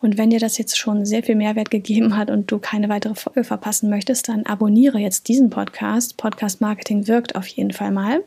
Und 0.04 0.18
wenn 0.18 0.28
dir 0.28 0.38
das 0.38 0.58
jetzt 0.58 0.76
schon 0.76 1.06
sehr 1.06 1.23
viel 1.23 1.34
Mehrwert 1.34 1.70
gegeben 1.70 2.14
hat 2.14 2.30
und 2.30 2.50
du 2.52 2.58
keine 2.58 2.90
weitere 2.90 3.14
Folge 3.14 3.42
verpassen 3.42 3.88
möchtest, 3.88 4.28
dann 4.28 4.44
abonniere 4.44 4.99
jetzt 4.99 5.28
diesen 5.28 5.49
Podcast. 5.49 6.18
Podcast 6.18 6.61
Marketing 6.61 7.08
wirkt 7.08 7.37
auf 7.37 7.46
jeden 7.46 7.70
Fall 7.70 7.90
mal. 7.90 8.23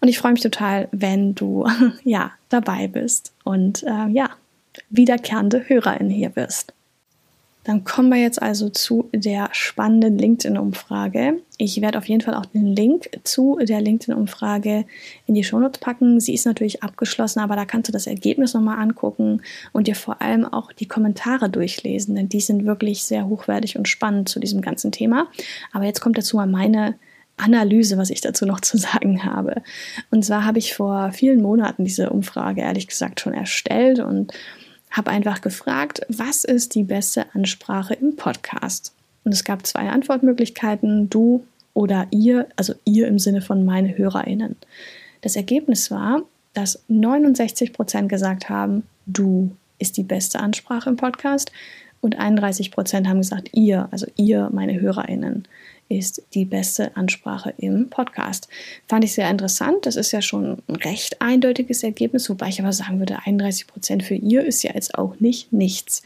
Und 0.00 0.06
ich 0.06 0.16
freue 0.16 0.30
mich 0.30 0.42
total, 0.42 0.86
wenn 0.92 1.34
du 1.34 1.66
ja 2.04 2.30
dabei 2.50 2.86
bist 2.86 3.32
und 3.42 3.82
äh, 3.82 4.06
ja 4.12 4.30
wiederkehrende 4.90 5.68
Hörerin 5.68 6.08
hier 6.08 6.36
wirst. 6.36 6.72
Dann 7.64 7.84
kommen 7.84 8.08
wir 8.08 8.18
jetzt 8.18 8.40
also 8.40 8.70
zu 8.70 9.10
der 9.12 9.50
spannenden 9.52 10.16
LinkedIn-Umfrage. 10.16 11.42
Ich 11.58 11.80
werde 11.80 11.98
auf 11.98 12.08
jeden 12.08 12.22
Fall 12.22 12.34
auch 12.34 12.46
den 12.46 12.66
Link 12.66 13.10
zu 13.24 13.58
der 13.60 13.80
LinkedIn-Umfrage 13.80 14.86
in 15.26 15.34
die 15.34 15.44
Shownotes 15.44 15.80
packen. 15.80 16.18
Sie 16.18 16.32
ist 16.32 16.46
natürlich 16.46 16.82
abgeschlossen, 16.82 17.40
aber 17.40 17.56
da 17.56 17.66
kannst 17.66 17.88
du 17.88 17.92
das 17.92 18.06
Ergebnis 18.06 18.54
nochmal 18.54 18.78
angucken 18.78 19.42
und 19.72 19.86
dir 19.86 19.96
vor 19.96 20.22
allem 20.22 20.46
auch 20.46 20.72
die 20.72 20.88
Kommentare 20.88 21.50
durchlesen, 21.50 22.14
denn 22.14 22.28
die 22.28 22.40
sind 22.40 22.64
wirklich 22.64 23.04
sehr 23.04 23.28
hochwertig 23.28 23.76
und 23.76 23.86
spannend 23.86 24.28
zu 24.28 24.40
diesem 24.40 24.62
ganzen 24.62 24.90
Thema. 24.90 25.28
Aber 25.72 25.84
jetzt 25.84 26.00
kommt 26.00 26.16
dazu 26.16 26.36
mal 26.36 26.46
meine 26.46 26.94
Analyse, 27.38 27.96
was 27.98 28.10
ich 28.10 28.20
dazu 28.20 28.46
noch 28.46 28.60
zu 28.60 28.76
sagen 28.78 29.24
habe. 29.24 29.62
Und 30.10 30.24
zwar 30.24 30.44
habe 30.44 30.58
ich 30.58 30.74
vor 30.74 31.12
vielen 31.12 31.42
Monaten 31.42 31.84
diese 31.84 32.10
Umfrage 32.10 32.60
ehrlich 32.62 32.88
gesagt 32.88 33.20
schon 33.20 33.34
erstellt 33.34 34.00
und 34.00 34.32
habe 34.90 35.10
einfach 35.10 35.40
gefragt, 35.40 36.00
was 36.08 36.44
ist 36.44 36.74
die 36.74 36.84
beste 36.84 37.26
Ansprache 37.34 37.94
im 37.94 38.16
Podcast? 38.16 38.92
Und 39.24 39.32
es 39.32 39.44
gab 39.44 39.66
zwei 39.66 39.90
Antwortmöglichkeiten, 39.90 41.10
du 41.10 41.44
oder 41.74 42.06
ihr, 42.10 42.46
also 42.56 42.74
ihr 42.84 43.06
im 43.06 43.18
Sinne 43.18 43.40
von 43.40 43.64
meine 43.64 43.96
HörerInnen. 43.96 44.56
Das 45.20 45.36
Ergebnis 45.36 45.90
war, 45.90 46.22
dass 46.54 46.82
69 46.88 47.72
Prozent 47.72 48.08
gesagt 48.08 48.48
haben, 48.48 48.84
du 49.06 49.50
ist 49.78 49.96
die 49.96 50.02
beste 50.02 50.40
Ansprache 50.40 50.90
im 50.90 50.96
Podcast 50.96 51.52
und 52.00 52.18
31 52.18 52.70
Prozent 52.70 53.08
haben 53.08 53.18
gesagt, 53.18 53.50
ihr, 53.52 53.88
also 53.90 54.06
ihr, 54.16 54.50
meine 54.52 54.80
HörerInnen 54.80 55.46
ist 55.88 56.22
die 56.34 56.44
beste 56.44 56.96
Ansprache 56.96 57.54
im 57.56 57.88
Podcast. 57.88 58.48
Fand 58.86 59.04
ich 59.04 59.14
sehr 59.14 59.30
interessant. 59.30 59.86
Das 59.86 59.96
ist 59.96 60.12
ja 60.12 60.20
schon 60.20 60.62
ein 60.68 60.76
recht 60.76 61.20
eindeutiges 61.20 61.82
Ergebnis, 61.82 62.28
wobei 62.28 62.48
ich 62.48 62.60
aber 62.60 62.72
sagen 62.72 62.98
würde, 62.98 63.18
31 63.24 63.66
Prozent 63.66 64.02
für 64.02 64.14
ihr 64.14 64.44
ist 64.44 64.62
ja 64.62 64.72
jetzt 64.74 64.96
auch 64.96 65.18
nicht 65.20 65.52
nichts. 65.52 66.02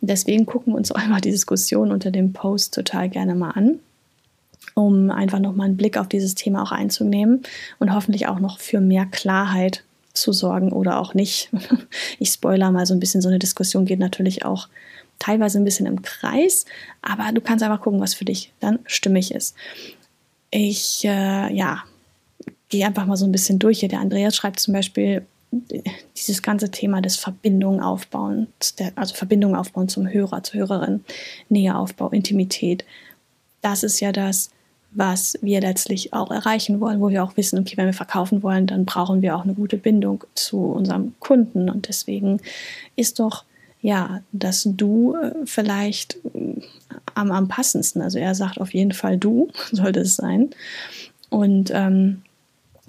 Deswegen 0.00 0.46
gucken 0.46 0.72
wir 0.72 0.76
uns 0.76 0.92
auch 0.92 0.96
einmal 0.96 1.20
die 1.20 1.30
Diskussion 1.30 1.92
unter 1.92 2.10
dem 2.10 2.32
Post 2.32 2.74
total 2.74 3.08
gerne 3.08 3.34
mal 3.34 3.50
an 3.50 3.80
um 4.74 5.10
einfach 5.10 5.38
nochmal 5.38 5.66
einen 5.66 5.76
Blick 5.76 5.96
auf 5.98 6.08
dieses 6.08 6.34
Thema 6.34 6.62
auch 6.62 6.72
einzunehmen 6.72 7.42
und 7.78 7.94
hoffentlich 7.94 8.26
auch 8.26 8.40
noch 8.40 8.58
für 8.58 8.80
mehr 8.80 9.06
Klarheit 9.06 9.84
zu 10.14 10.32
sorgen 10.32 10.72
oder 10.72 10.98
auch 10.98 11.14
nicht. 11.14 11.50
Ich 12.18 12.30
spoiler 12.30 12.70
mal 12.70 12.86
so 12.86 12.94
ein 12.94 13.00
bisschen, 13.00 13.20
so 13.20 13.28
eine 13.28 13.38
Diskussion 13.38 13.84
geht 13.84 13.98
natürlich 13.98 14.44
auch 14.44 14.68
teilweise 15.24 15.58
ein 15.58 15.64
bisschen 15.64 15.86
im 15.86 16.02
Kreis, 16.02 16.66
aber 17.02 17.32
du 17.32 17.40
kannst 17.40 17.64
einfach 17.64 17.80
gucken, 17.80 18.00
was 18.00 18.14
für 18.14 18.24
dich 18.24 18.52
dann 18.60 18.80
stimmig 18.86 19.32
ist. 19.32 19.54
Ich, 20.50 21.04
äh, 21.04 21.52
ja, 21.54 21.84
gehe 22.68 22.86
einfach 22.86 23.06
mal 23.06 23.16
so 23.16 23.24
ein 23.24 23.32
bisschen 23.32 23.58
durch 23.58 23.80
hier. 23.80 23.88
Der 23.88 24.00
Andreas 24.00 24.36
schreibt 24.36 24.60
zum 24.60 24.74
Beispiel 24.74 25.26
dieses 26.16 26.42
ganze 26.42 26.70
Thema 26.70 27.00
des 27.00 27.16
Verbindungen 27.16 27.80
aufbauen, 27.80 28.48
also 28.96 29.14
Verbindungen 29.14 29.56
aufbauen 29.56 29.88
zum 29.88 30.08
Hörer, 30.08 30.42
zur 30.42 30.60
Hörerin, 30.60 31.04
Näheaufbau, 31.48 32.10
Intimität. 32.10 32.84
Das 33.62 33.82
ist 33.82 34.00
ja 34.00 34.10
das, 34.12 34.50
was 34.90 35.38
wir 35.40 35.60
letztlich 35.60 36.12
auch 36.12 36.30
erreichen 36.30 36.80
wollen, 36.80 37.00
wo 37.00 37.08
wir 37.08 37.24
auch 37.24 37.36
wissen, 37.36 37.58
okay, 37.58 37.76
wenn 37.76 37.86
wir 37.86 37.94
verkaufen 37.94 38.42
wollen, 38.42 38.66
dann 38.66 38.84
brauchen 38.84 39.22
wir 39.22 39.36
auch 39.36 39.42
eine 39.42 39.54
gute 39.54 39.76
Bindung 39.76 40.24
zu 40.34 40.58
unserem 40.58 41.14
Kunden. 41.20 41.70
Und 41.70 41.88
deswegen 41.88 42.40
ist 42.96 43.20
doch 43.20 43.44
ja, 43.84 44.22
dass 44.32 44.62
du 44.64 45.14
äh, 45.14 45.32
vielleicht 45.44 46.16
äh, 46.34 46.62
am, 47.14 47.30
am 47.30 47.48
passendsten, 47.48 48.00
also 48.00 48.18
er 48.18 48.34
sagt 48.34 48.58
auf 48.58 48.72
jeden 48.72 48.92
Fall 48.92 49.18
du, 49.18 49.48
sollte 49.72 50.00
es 50.00 50.16
sein. 50.16 50.48
Und 51.28 51.70
ähm, 51.74 52.22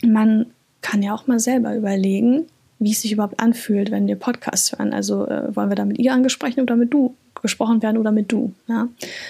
man 0.01 0.45
kann 0.81 1.03
ja 1.03 1.13
auch 1.13 1.27
mal 1.27 1.39
selber 1.39 1.75
überlegen, 1.75 2.45
wie 2.79 2.93
es 2.93 3.01
sich 3.01 3.11
überhaupt 3.11 3.41
anfühlt, 3.41 3.91
wenn 3.91 4.07
wir 4.07 4.15
Podcasts 4.15 4.71
hören. 4.71 4.93
Also 4.93 5.27
äh, 5.27 5.53
wollen 5.53 5.69
wir 5.69 5.75
da 5.75 5.83
mit 5.83 5.99
ihr 5.99 6.13
angesprochen 6.13 6.61
oder 6.61 6.77
mit 6.77 6.93
du 6.93 7.13
gesprochen 7.41 7.83
werden 7.83 7.97
oder 7.97 8.13
mit 8.13 8.31
du. 8.31 8.53
Ja? 8.67 8.87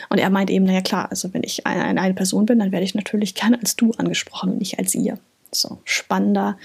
Und 0.10 0.20
er 0.20 0.30
meint 0.30 0.52
eben, 0.52 0.66
naja 0.66 0.82
klar, 0.82 1.10
also 1.10 1.34
wenn 1.34 1.42
ich 1.44 1.66
eine, 1.66 2.00
eine 2.00 2.14
Person 2.14 2.46
bin, 2.46 2.60
dann 2.60 2.72
werde 2.72 2.86
ich 2.86 2.94
natürlich 2.94 3.34
gerne 3.34 3.58
als 3.60 3.76
du 3.76 3.92
angesprochen 3.98 4.52
und 4.52 4.60
nicht 4.60 4.78
als 4.78 4.94
ihr. 4.94 5.18
So, 5.62 5.80
spannender, 5.84 6.58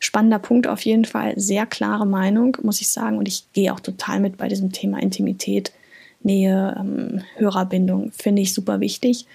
spannender 0.00 0.38
Punkt 0.38 0.66
auf 0.66 0.82
jeden 0.82 1.04
Fall. 1.04 1.34
Sehr 1.38 1.66
klare 1.66 2.06
Meinung, 2.06 2.56
muss 2.62 2.80
ich 2.80 2.88
sagen. 2.88 3.18
Und 3.18 3.28
ich 3.28 3.44
gehe 3.52 3.72
auch 3.72 3.80
total 3.80 4.20
mit 4.20 4.36
bei 4.36 4.48
diesem 4.48 4.72
Thema 4.72 5.00
Intimität, 5.00 5.72
Nähe, 6.22 6.76
ähm, 6.78 7.22
Hörerbindung. 7.36 8.10
Finde 8.12 8.42
ich 8.42 8.54
super 8.54 8.80
wichtig. 8.80 9.26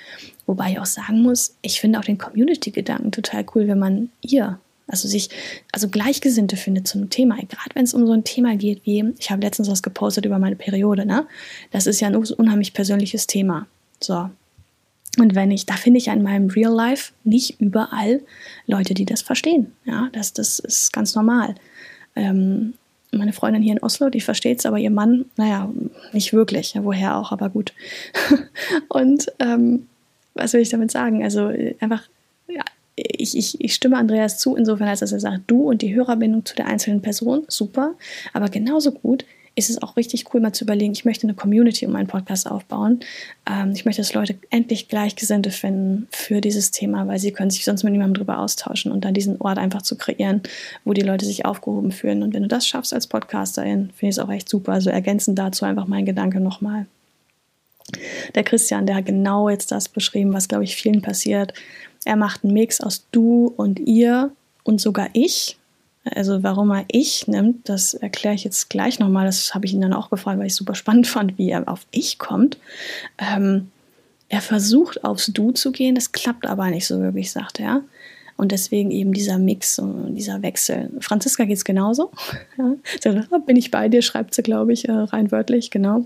Wobei 0.46 0.72
ich 0.72 0.80
auch 0.80 0.86
sagen 0.86 1.22
muss, 1.22 1.56
ich 1.62 1.80
finde 1.80 2.00
auch 2.00 2.04
den 2.04 2.18
Community-Gedanken 2.18 3.12
total 3.12 3.46
cool, 3.56 3.68
wenn 3.68 3.80
man 3.80 4.10
ihr, 4.22 4.60
also 4.88 5.08
sich, 5.08 5.30
also 5.72 5.88
Gleichgesinnte 5.88 6.58
findet 6.58 6.88
zu 6.88 6.98
einem 6.98 7.10
Thema. 7.10 7.36
Gerade 7.36 7.76
wenn 7.76 7.86
es 7.86 7.94
um 7.94 8.06
so 8.06 8.14
ein 8.14 8.24
Thema 8.24 8.58
geht 8.58 8.86
wie, 8.86 9.14
ich 9.18 9.32
habe 9.32 9.42
letztens 9.42 9.70
was 9.70 9.84
gepostet 9.84 10.26
über 10.26 10.40
meine 10.40 10.56
Periode, 10.58 11.06
ne? 11.06 11.26
Das 11.72 11.88
ist 11.88 12.02
ja 12.02 12.08
ein 12.08 12.16
unheimlich 12.16 12.74
persönliches 12.74 13.28
Thema. 13.28 13.68
So, 14.02 14.30
und 15.20 15.36
wenn 15.36 15.52
ich, 15.52 15.66
da 15.66 15.76
finde 15.76 15.98
ich 15.98 16.08
in 16.08 16.24
meinem 16.24 16.50
Real 16.50 16.74
Life 16.74 17.12
nicht 17.24 17.60
überall 17.60 18.22
Leute, 18.66 18.94
die 18.94 19.06
das 19.06 19.22
verstehen. 19.22 19.74
Ja, 19.86 20.10
das, 20.14 20.34
das 20.34 20.60
ist 20.60 20.94
ganz 20.94 21.16
normal. 21.16 21.56
Ähm, 22.16 22.74
meine 23.12 23.34
Freundin 23.34 23.62
hier 23.62 23.74
in 23.74 23.84
Oslo, 23.84 24.10
die 24.10 24.22
versteht 24.22 24.60
es, 24.60 24.66
aber 24.66 24.78
ihr 24.78 24.90
Mann, 24.90 25.26
naja, 25.36 25.70
nicht 26.14 26.32
wirklich. 26.32 26.74
Woher 26.82 27.18
auch, 27.18 27.34
aber 27.34 27.50
gut. 27.50 27.74
und 28.88 29.28
ähm, 29.40 29.88
was 30.34 30.54
will 30.54 30.62
ich 30.62 30.70
damit 30.70 30.92
sagen? 30.92 31.24
Also 31.24 31.52
einfach, 31.82 32.08
ja, 32.48 32.64
ich, 32.96 33.38
ich, 33.38 33.60
ich 33.60 33.74
stimme 33.74 33.98
Andreas 33.98 34.38
zu, 34.38 34.56
insofern 34.56 34.88
als 34.88 35.02
dass 35.02 35.12
er 35.12 35.20
sagt, 35.20 35.44
du 35.48 35.64
und 35.70 35.82
die 35.82 35.94
Hörerbindung 35.94 36.46
zu 36.46 36.56
der 36.56 36.68
einzelnen 36.68 37.02
Person, 37.02 37.44
super. 37.50 37.96
Aber 38.32 38.48
genauso 38.48 38.94
gut 38.94 39.26
ist 39.56 39.70
es 39.70 39.82
auch 39.82 39.98
richtig 39.98 40.34
cool, 40.34 40.40
mal 40.40 40.54
zu 40.54 40.64
überlegen, 40.64 40.94
ich 40.94 41.06
möchte 41.06 41.24
eine 41.28 41.34
Community 41.34 41.86
um 41.86 41.92
meinen 41.92 42.08
Podcast 42.08 42.50
aufbauen. 42.50 43.02
Ähm, 43.50 43.74
ich 43.74 43.86
möchte, 43.86 44.02
dass 44.02 44.14
Leute 44.14 44.38
endlich 44.50 44.88
Gleichgesinnte 44.88 45.52
finden 45.52 46.08
für 46.12 46.40
dieses 46.42 46.72
Thema, 46.72 47.08
weil 47.08 47.20
sie 47.20 47.32
können 47.32 47.52
sich 47.52 47.66
sonst 47.66 47.84
mit 47.84 47.92
niemandem 47.92 48.24
drüber 48.24 48.40
austauschen 48.40 48.92
und 48.92 49.04
dann 49.04 49.14
diesen 49.14 49.42
Ort 49.42 49.58
einfach 49.58 49.82
zu 49.82 49.98
kreieren, 49.98 50.42
wo 50.86 50.94
die 50.94 51.02
Leute 51.02 51.26
sich 51.26 51.46
aufgehoben 51.46 51.92
fühlen. 51.92 52.24
Und 52.24 52.34
wenn 52.34 52.44
du 52.44 52.48
das 52.48 52.68
schaffst 52.68 52.94
als 52.94 53.08
Podcasterin, 53.08 53.92
finde 53.96 54.10
ich 54.10 54.18
es 54.18 54.20
auch 54.20 54.30
echt 54.30 54.48
super. 54.48 54.74
Also 54.74 54.90
ergänzend 54.90 55.38
dazu 55.38 55.66
einfach 55.66 55.88
mein 55.88 56.06
Gedanke 56.06 56.40
nochmal. 56.40 56.86
Der 58.36 58.44
Christian, 58.44 58.86
der 58.86 58.96
hat 58.96 59.06
genau 59.06 59.50
jetzt 59.50 59.72
das 59.72 59.90
beschrieben, 59.90 60.34
was, 60.34 60.48
glaube 60.48 60.64
ich, 60.64 60.76
vielen 60.76 61.02
passiert. 61.02 61.54
Er 62.06 62.16
macht 62.16 62.44
einen 62.44 62.54
Mix 62.54 62.80
aus 62.80 63.06
du 63.12 63.54
und 63.58 63.80
ihr 63.80 64.32
und 64.64 64.80
sogar 64.80 65.10
ich. 65.14 65.58
Also 66.04 66.42
warum 66.42 66.72
er 66.72 66.86
ich 66.88 67.28
nimmt, 67.28 67.70
das 67.70 67.94
erkläre 67.94 68.34
ich 68.34 68.44
jetzt 68.44 68.70
gleich 68.70 69.00
nochmal. 69.00 69.26
Das 69.26 69.54
habe 69.54 69.66
ich 69.66 69.74
ihn 69.74 69.82
dann 69.82 69.94
auch 69.94 70.10
gefragt, 70.10 70.40
weil 70.40 70.48
ich 70.48 70.56
super 70.56 70.74
spannend 70.74 71.08
fand, 71.08 71.38
wie 71.38 71.50
er 71.50 71.68
auf 71.68 71.86
ich 71.92 72.18
kommt. 72.18 72.58
Ähm, 73.20 73.70
er 74.30 74.42
versucht 74.42 75.04
aufs 75.04 75.28
Du 75.28 75.52
zu 75.52 75.72
gehen, 75.72 75.94
das 75.94 76.12
klappt 76.12 76.48
aber 76.48 76.70
nicht 76.70 76.88
so 76.88 77.00
wirklich, 77.02 77.32
sagt 77.32 77.60
er. 77.60 77.84
Und 78.36 78.52
deswegen 78.52 78.90
eben 78.90 79.14
dieser 79.14 79.38
Mix 79.38 79.78
und 79.78 80.16
dieser 80.16 80.42
Wechsel. 80.42 80.90
Franziska 81.02 81.46
geht 81.46 81.58
es 81.58 81.66
genauso. 81.66 82.12
Ah, 82.58 83.38
bin 83.46 83.56
ich 83.56 83.72
bei 83.72 83.90
dir, 83.90 84.02
schreibt 84.02 84.34
sie, 84.34 84.44
glaube 84.44 84.74
ich, 84.74 84.88
äh, 84.88 84.92
rein 84.92 85.32
wörtlich, 85.32 85.72
genau. 85.72 86.06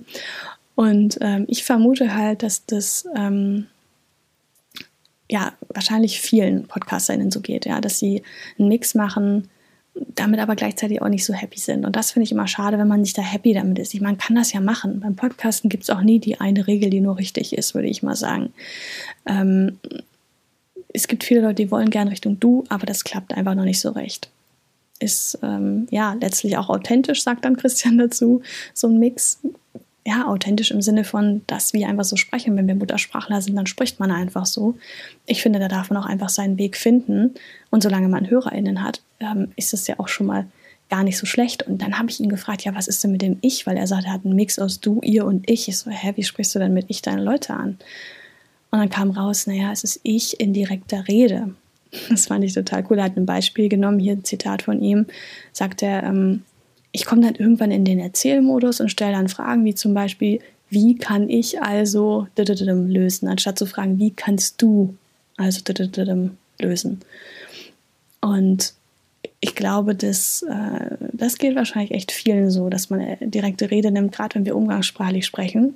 Und 0.75 1.17
ähm, 1.21 1.45
ich 1.47 1.63
vermute 1.63 2.13
halt, 2.15 2.43
dass 2.43 2.65
das 2.65 3.07
ähm, 3.15 3.67
ja 5.29 5.53
wahrscheinlich 5.69 6.19
vielen 6.19 6.67
PodcasterInnen 6.67 7.31
so 7.31 7.41
geht, 7.41 7.65
ja, 7.65 7.81
dass 7.81 7.99
sie 7.99 8.23
einen 8.57 8.67
Mix 8.67 8.95
machen 8.95 9.49
damit 9.95 10.39
aber 10.39 10.55
gleichzeitig 10.55 11.01
auch 11.01 11.09
nicht 11.09 11.25
so 11.25 11.33
happy 11.33 11.59
sind. 11.59 11.85
Und 11.85 11.95
das 11.95 12.11
finde 12.11 12.25
ich 12.25 12.31
immer 12.31 12.47
schade, 12.47 12.77
wenn 12.77 12.87
man 12.87 13.01
nicht 13.01 13.17
da 13.17 13.21
happy 13.21 13.53
damit 13.53 13.79
ist. 13.79 13.93
Ich 13.93 14.01
meine, 14.01 14.13
man 14.13 14.19
kann 14.19 14.35
das 14.35 14.51
ja 14.51 14.59
machen. 14.59 14.99
Beim 14.99 15.15
Podcasten 15.15 15.69
gibt 15.69 15.83
es 15.83 15.89
auch 15.89 16.01
nie 16.01 16.19
die 16.19 16.39
eine 16.39 16.67
Regel, 16.67 16.89
die 16.89 17.01
nur 17.01 17.17
richtig 17.17 17.53
ist, 17.57 17.75
würde 17.75 17.87
ich 17.87 18.03
mal 18.03 18.15
sagen. 18.15 18.53
Ähm, 19.25 19.79
es 20.93 21.07
gibt 21.07 21.23
viele 21.23 21.41
Leute, 21.41 21.55
die 21.55 21.71
wollen 21.71 21.89
gern 21.89 22.07
Richtung 22.07 22.39
du, 22.39 22.63
aber 22.69 22.85
das 22.85 23.03
klappt 23.03 23.33
einfach 23.33 23.55
noch 23.55 23.63
nicht 23.63 23.79
so 23.79 23.89
recht. 23.89 24.29
Ist 24.99 25.39
ähm, 25.43 25.87
ja 25.91 26.13
letztlich 26.13 26.57
auch 26.57 26.69
authentisch, 26.69 27.23
sagt 27.23 27.43
dann 27.43 27.57
Christian 27.57 27.97
dazu. 27.97 28.41
So 28.73 28.87
ein 28.87 28.99
Mix 28.99 29.39
ja, 30.05 30.27
authentisch 30.27 30.69
im 30.69 30.83
Sinne 30.83 31.03
von, 31.03 31.41
dass 31.47 31.73
wir 31.73 31.87
einfach 31.89 32.03
so 32.03 32.15
sprechen. 32.15 32.55
Wenn 32.55 32.67
wir 32.67 32.75
Muttersprachler 32.75 33.41
sind, 33.41 33.55
dann 33.55 33.65
spricht 33.65 33.99
man 33.99 34.11
einfach 34.11 34.45
so. 34.45 34.77
Ich 35.25 35.41
finde, 35.41 35.57
da 35.57 35.67
darf 35.67 35.89
man 35.89 36.01
auch 36.01 36.05
einfach 36.05 36.29
seinen 36.29 36.59
Weg 36.59 36.77
finden. 36.77 37.33
Und 37.71 37.81
solange 37.81 38.07
man 38.07 38.29
HörerInnen 38.29 38.83
hat, 38.83 39.01
ähm, 39.19 39.51
ist 39.55 39.73
es 39.73 39.87
ja 39.87 39.95
auch 39.97 40.07
schon 40.07 40.27
mal 40.27 40.45
gar 40.91 41.03
nicht 41.03 41.17
so 41.17 41.25
schlecht. 41.25 41.63
Und 41.63 41.81
dann 41.81 41.97
habe 41.97 42.11
ich 42.11 42.19
ihn 42.19 42.29
gefragt, 42.29 42.63
ja, 42.63 42.75
was 42.75 42.87
ist 42.87 43.03
denn 43.03 43.13
mit 43.13 43.23
dem 43.23 43.39
Ich? 43.41 43.65
Weil 43.65 43.77
er 43.77 43.87
sagt, 43.87 44.05
er 44.05 44.13
hat 44.13 44.25
einen 44.25 44.35
Mix 44.35 44.59
aus 44.59 44.79
du, 44.79 45.01
ihr 45.01 45.25
und 45.25 45.49
ich. 45.49 45.67
Ich 45.67 45.79
so, 45.79 45.89
hä, 45.89 46.13
wie 46.15 46.23
sprichst 46.23 46.53
du 46.53 46.59
denn 46.59 46.75
mit 46.75 46.85
Ich 46.89 47.01
deine 47.01 47.23
Leute 47.23 47.55
an? 47.55 47.79
Und 48.69 48.79
dann 48.79 48.89
kam 48.91 49.09
raus, 49.09 49.47
naja, 49.47 49.71
es 49.71 49.83
ist 49.83 50.01
Ich 50.03 50.39
in 50.39 50.53
direkter 50.53 51.07
Rede. 51.07 51.55
Das 52.09 52.27
fand 52.27 52.43
ich 52.43 52.53
total 52.53 52.85
cool. 52.89 52.99
Er 52.99 53.05
hat 53.05 53.17
ein 53.17 53.25
Beispiel 53.25 53.69
genommen, 53.69 53.99
hier 53.99 54.13
ein 54.13 54.23
Zitat 54.23 54.63
von 54.63 54.81
ihm, 54.81 55.05
sagt 55.51 55.81
er, 55.81 56.03
ähm, 56.03 56.43
ich 56.95 57.05
komme 57.05 57.23
dann 57.23 57.35
irgendwann 57.35 57.71
in 57.71 57.83
den 57.83 57.99
Erzählmodus 57.99 58.79
und 58.79 58.87
stelle 58.87 59.11
dann 59.11 59.27
Fragen 59.27 59.65
wie 59.65 59.75
zum 59.75 59.93
Beispiel, 59.93 60.39
wie 60.69 60.97
kann 60.97 61.29
ich 61.29 61.61
also 61.61 62.27
lösen, 62.87 63.27
anstatt 63.27 63.59
zu 63.59 63.65
fragen, 63.65 63.99
wie 63.99 64.11
kannst 64.11 64.61
du 64.61 64.95
also 65.35 65.59
lösen. 66.61 67.01
Und 68.21 68.73
ich 69.41 69.55
glaube, 69.55 69.93
das, 69.93 70.43
äh, 70.43 70.95
das 71.11 71.37
geht 71.37 71.57
wahrscheinlich 71.57 71.91
echt 71.91 72.13
vielen 72.13 72.49
so, 72.49 72.69
dass 72.69 72.89
man 72.89 73.01
äh, 73.01 73.17
direkte 73.27 73.71
Rede 73.71 73.91
nimmt, 73.91 74.13
gerade 74.13 74.35
wenn 74.35 74.45
wir 74.45 74.55
umgangssprachlich 74.55 75.25
sprechen 75.25 75.75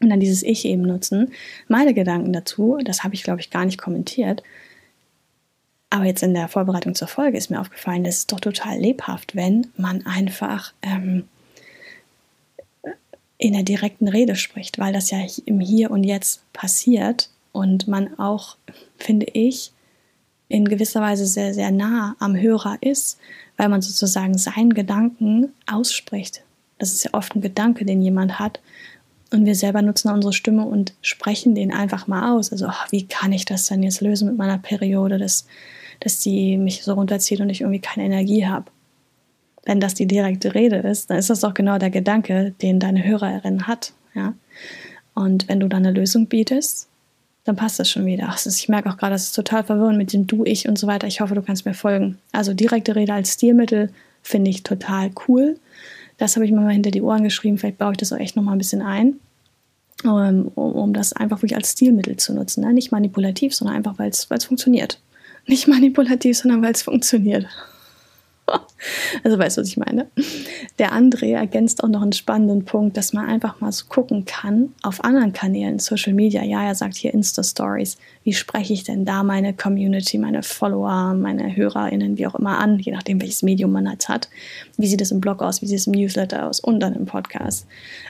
und 0.00 0.08
dann 0.08 0.20
dieses 0.20 0.42
Ich 0.42 0.64
eben 0.64 0.82
nutzen. 0.82 1.32
Meine 1.68 1.92
Gedanken 1.92 2.32
dazu, 2.32 2.78
das 2.82 3.04
habe 3.04 3.14
ich, 3.14 3.24
glaube 3.24 3.40
ich, 3.40 3.50
gar 3.50 3.66
nicht 3.66 3.78
kommentiert, 3.78 4.42
aber 5.90 6.04
jetzt 6.04 6.22
in 6.22 6.34
der 6.34 6.48
Vorbereitung 6.48 6.94
zur 6.94 7.08
Folge 7.08 7.36
ist 7.36 7.50
mir 7.50 7.60
aufgefallen, 7.60 8.04
das 8.04 8.18
ist 8.18 8.32
doch 8.32 8.40
total 8.40 8.78
lebhaft, 8.78 9.34
wenn 9.34 9.66
man 9.76 10.06
einfach 10.06 10.72
ähm, 10.82 11.24
in 13.38 13.54
der 13.54 13.64
direkten 13.64 14.06
Rede 14.06 14.36
spricht, 14.36 14.78
weil 14.78 14.92
das 14.92 15.10
ja 15.10 15.18
im 15.46 15.60
Hier 15.60 15.90
und 15.90 16.04
Jetzt 16.04 16.42
passiert 16.52 17.28
und 17.52 17.88
man 17.88 18.18
auch, 18.18 18.56
finde 18.98 19.26
ich, 19.32 19.72
in 20.48 20.68
gewisser 20.68 21.00
Weise 21.00 21.26
sehr, 21.26 21.54
sehr 21.54 21.70
nah 21.70 22.16
am 22.18 22.36
Hörer 22.36 22.78
ist, 22.80 23.18
weil 23.56 23.68
man 23.68 23.82
sozusagen 23.82 24.36
seinen 24.38 24.74
Gedanken 24.74 25.52
ausspricht. 25.70 26.42
Das 26.78 26.92
ist 26.92 27.04
ja 27.04 27.14
oft 27.14 27.34
ein 27.34 27.40
Gedanke, 27.40 27.84
den 27.84 28.02
jemand 28.02 28.38
hat. 28.38 28.60
Und 29.32 29.44
wir 29.44 29.54
selber 29.54 29.80
nutzen 29.80 30.10
unsere 30.10 30.32
Stimme 30.32 30.64
und 30.64 30.92
sprechen 31.02 31.54
den 31.54 31.72
einfach 31.72 32.06
mal 32.08 32.36
aus. 32.36 32.50
Also, 32.50 32.66
oh, 32.66 32.86
wie 32.90 33.06
kann 33.06 33.32
ich 33.32 33.44
das 33.44 33.66
denn 33.66 33.82
jetzt 33.82 34.00
lösen 34.00 34.28
mit 34.28 34.36
meiner 34.36 34.58
Periode? 34.58 35.18
Das 35.18 35.46
dass 36.00 36.18
die 36.18 36.56
mich 36.56 36.82
so 36.82 36.94
runterzieht 36.94 37.40
und 37.40 37.50
ich 37.50 37.60
irgendwie 37.60 37.80
keine 37.80 38.06
Energie 38.06 38.46
habe. 38.46 38.66
Wenn 39.64 39.80
das 39.80 39.94
die 39.94 40.06
direkte 40.06 40.54
Rede 40.54 40.76
ist, 40.76 41.10
dann 41.10 41.18
ist 41.18 41.30
das 41.30 41.40
doch 41.40 41.54
genau 41.54 41.78
der 41.78 41.90
Gedanke, 41.90 42.54
den 42.62 42.80
deine 42.80 43.04
Hörerin 43.04 43.66
hat. 43.66 43.92
Ja? 44.14 44.34
Und 45.14 45.48
wenn 45.48 45.60
du 45.60 45.68
dann 45.68 45.84
eine 45.84 45.98
Lösung 45.98 46.26
bietest, 46.26 46.88
dann 47.44 47.56
passt 47.56 47.78
das 47.78 47.90
schon 47.90 48.06
wieder. 48.06 48.26
Ach, 48.28 48.44
ich 48.44 48.68
merke 48.68 48.90
auch 48.90 48.96
gerade, 48.96 49.12
das 49.12 49.24
ist 49.24 49.32
total 49.32 49.64
verwirrend 49.64 49.98
mit 49.98 50.12
dem 50.12 50.26
Du, 50.26 50.44
Ich 50.44 50.68
und 50.68 50.78
so 50.78 50.86
weiter. 50.86 51.06
Ich 51.06 51.20
hoffe, 51.20 51.34
du 51.34 51.42
kannst 51.42 51.66
mir 51.66 51.74
folgen. 51.74 52.18
Also 52.32 52.54
direkte 52.54 52.96
Rede 52.96 53.14
als 53.14 53.34
Stilmittel 53.34 53.90
finde 54.22 54.50
ich 54.50 54.62
total 54.62 55.10
cool. 55.28 55.58
Das 56.18 56.36
habe 56.36 56.44
ich 56.44 56.52
mir 56.52 56.60
mal 56.60 56.72
hinter 56.72 56.90
die 56.90 57.02
Ohren 57.02 57.24
geschrieben. 57.24 57.58
Vielleicht 57.58 57.78
baue 57.78 57.92
ich 57.92 57.98
das 57.98 58.12
auch 58.12 58.18
echt 58.18 58.36
nochmal 58.36 58.54
ein 58.54 58.58
bisschen 58.58 58.82
ein, 58.82 59.16
um, 60.04 60.48
um, 60.48 60.92
das 60.92 61.14
einfach 61.14 61.38
wirklich 61.38 61.56
als 61.56 61.72
Stilmittel 61.72 62.16
zu 62.16 62.34
nutzen. 62.34 62.62
Ne? 62.62 62.72
Nicht 62.74 62.92
manipulativ, 62.92 63.54
sondern 63.54 63.76
einfach, 63.76 63.98
weil 63.98 64.10
es 64.10 64.26
funktioniert. 64.44 65.00
Nicht 65.50 65.66
manipulativ, 65.66 66.38
sondern 66.38 66.62
weil 66.62 66.72
es 66.72 66.82
funktioniert. 66.82 67.46
Also 69.22 69.38
weißt 69.38 69.56
du, 69.58 69.60
was 69.60 69.68
ich 69.68 69.76
meine? 69.76 70.08
Der 70.80 70.92
André 70.92 71.34
ergänzt 71.34 71.84
auch 71.84 71.88
noch 71.88 72.02
einen 72.02 72.12
spannenden 72.12 72.64
Punkt, 72.64 72.96
dass 72.96 73.12
man 73.12 73.26
einfach 73.26 73.60
mal 73.60 73.70
so 73.70 73.84
gucken 73.88 74.24
kann 74.24 74.72
auf 74.82 75.04
anderen 75.04 75.32
Kanälen, 75.32 75.78
Social 75.78 76.14
Media. 76.14 76.42
Ja, 76.42 76.64
er 76.64 76.74
sagt 76.74 76.96
hier 76.96 77.14
Insta-Stories. 77.14 77.98
Wie 78.24 78.32
spreche 78.32 78.72
ich 78.72 78.82
denn 78.82 79.04
da 79.04 79.22
meine 79.22 79.54
Community, 79.54 80.18
meine 80.18 80.42
Follower, 80.42 81.14
meine 81.14 81.54
HörerInnen, 81.54 82.18
wie 82.18 82.26
auch 82.26 82.34
immer 82.34 82.58
an, 82.58 82.80
je 82.80 82.90
nachdem, 82.90 83.20
welches 83.20 83.42
Medium 83.42 83.70
man 83.70 83.86
jetzt 83.86 84.08
hat. 84.08 84.28
Wie 84.76 84.88
sieht 84.88 85.02
es 85.02 85.12
im 85.12 85.20
Blog 85.20 85.42
aus, 85.42 85.62
wie 85.62 85.66
sieht 85.66 85.78
es 85.78 85.86
im 85.86 85.92
Newsletter 85.92 86.48
aus 86.48 86.58
und 86.58 86.80
dann 86.80 86.94
im 86.94 87.06
Podcast. 87.06 87.66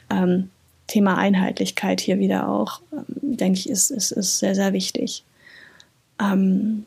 Ähm, 0.08 0.48
Thema 0.86 1.18
Einheitlichkeit 1.18 2.00
hier 2.00 2.18
wieder 2.18 2.48
auch, 2.48 2.80
ähm, 2.92 3.04
denke 3.36 3.58
ich, 3.58 3.68
ist, 3.68 3.90
ist, 3.90 4.12
ist 4.12 4.38
sehr, 4.38 4.54
sehr 4.54 4.72
wichtig. 4.72 5.24
Ähm, 6.18 6.86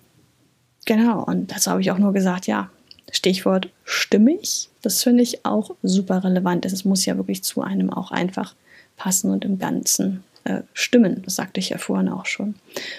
Genau, 0.85 1.23
und 1.23 1.51
dazu 1.51 1.71
habe 1.71 1.81
ich 1.81 1.91
auch 1.91 1.97
nur 1.97 2.13
gesagt, 2.13 2.47
ja, 2.47 2.69
Stichwort 3.11 3.69
stimmig, 3.85 4.69
das 4.81 5.03
finde 5.03 5.23
ich 5.23 5.45
auch 5.45 5.71
super 5.83 6.23
relevant. 6.23 6.65
Es 6.65 6.83
muss 6.83 7.05
ja 7.05 7.15
wirklich 7.15 7.43
zu 7.43 7.61
einem 7.61 7.91
auch 7.91 8.11
einfach 8.11 8.55
passen 8.97 9.31
und 9.31 9.45
im 9.45 9.59
Ganzen 9.59 10.23
äh, 10.45 10.61
stimmen. 10.73 11.21
Das 11.23 11.35
sagte 11.35 11.59
ich 11.59 11.69
ja 11.69 11.77
vorhin 11.77 12.09
auch 12.09 12.25
schon. 12.25 12.55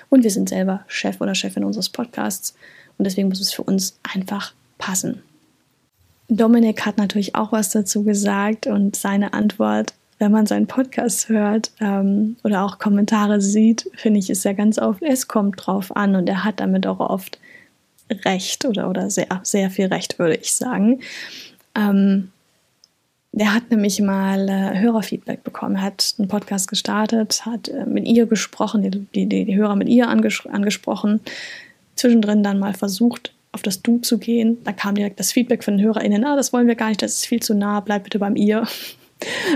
Und 0.08 0.22
wir 0.22 0.30
sind 0.30 0.48
selber 0.48 0.84
Chef 0.86 1.20
oder 1.20 1.34
Chefin 1.34 1.64
unseres 1.64 1.88
Podcasts 1.88 2.54
und 2.96 3.04
deswegen 3.04 3.28
muss 3.28 3.40
es 3.40 3.52
für 3.52 3.62
uns 3.62 3.98
einfach 4.14 4.54
passen. 4.78 5.22
Dominik 6.28 6.86
hat 6.86 6.96
natürlich 6.96 7.34
auch 7.34 7.52
was 7.52 7.70
dazu 7.70 8.02
gesagt 8.02 8.66
und 8.66 8.96
seine 8.96 9.34
Antwort, 9.34 9.92
wenn 10.18 10.32
man 10.32 10.46
seinen 10.46 10.66
Podcast 10.66 11.28
hört 11.28 11.70
ähm, 11.80 12.36
oder 12.44 12.64
auch 12.64 12.78
Kommentare 12.78 13.40
sieht, 13.40 13.90
finde 13.94 14.20
ich, 14.20 14.30
ist 14.30 14.44
ja 14.44 14.52
ganz 14.52 14.78
oft, 14.78 15.02
es 15.02 15.28
kommt 15.28 15.66
drauf 15.66 15.94
an 15.94 16.16
und 16.16 16.28
er 16.28 16.44
hat 16.44 16.60
damit 16.60 16.86
auch 16.86 17.00
oft 17.00 17.38
recht 18.10 18.64
oder, 18.64 18.88
oder 18.88 19.10
sehr, 19.10 19.40
sehr 19.42 19.70
viel 19.70 19.86
recht, 19.86 20.18
würde 20.18 20.36
ich 20.36 20.54
sagen. 20.54 21.00
Ähm, 21.74 22.30
der 23.36 23.52
hat 23.52 23.70
nämlich 23.70 24.00
mal 24.00 24.48
äh, 24.48 24.78
Hörerfeedback 24.78 25.42
bekommen. 25.42 25.82
Hat 25.82 26.14
einen 26.18 26.28
Podcast 26.28 26.68
gestartet, 26.68 27.44
hat 27.44 27.68
äh, 27.68 27.84
mit 27.84 28.06
ihr 28.06 28.26
gesprochen, 28.26 28.82
die, 28.82 29.26
die, 29.26 29.44
die 29.44 29.56
Hörer 29.56 29.74
mit 29.74 29.88
ihr 29.88 30.08
anges 30.08 30.46
angesprochen, 30.46 31.20
zwischendrin 31.96 32.44
dann 32.44 32.60
mal 32.60 32.74
versucht, 32.74 33.34
auf 33.50 33.62
das 33.62 33.82
Du 33.82 33.98
zu 33.98 34.18
gehen. 34.18 34.58
Da 34.62 34.72
kam 34.72 34.94
direkt 34.94 35.18
das 35.18 35.32
Feedback 35.32 35.64
von 35.64 35.76
den 35.76 35.84
HörerInnen, 35.84 36.24
ah, 36.24 36.36
das 36.36 36.52
wollen 36.52 36.68
wir 36.68 36.76
gar 36.76 36.88
nicht, 36.88 37.02
das 37.02 37.14
ist 37.14 37.26
viel 37.26 37.42
zu 37.42 37.54
nah, 37.54 37.80
bleib 37.80 38.04
bitte 38.04 38.20
beim 38.20 38.36
ihr. 38.36 38.66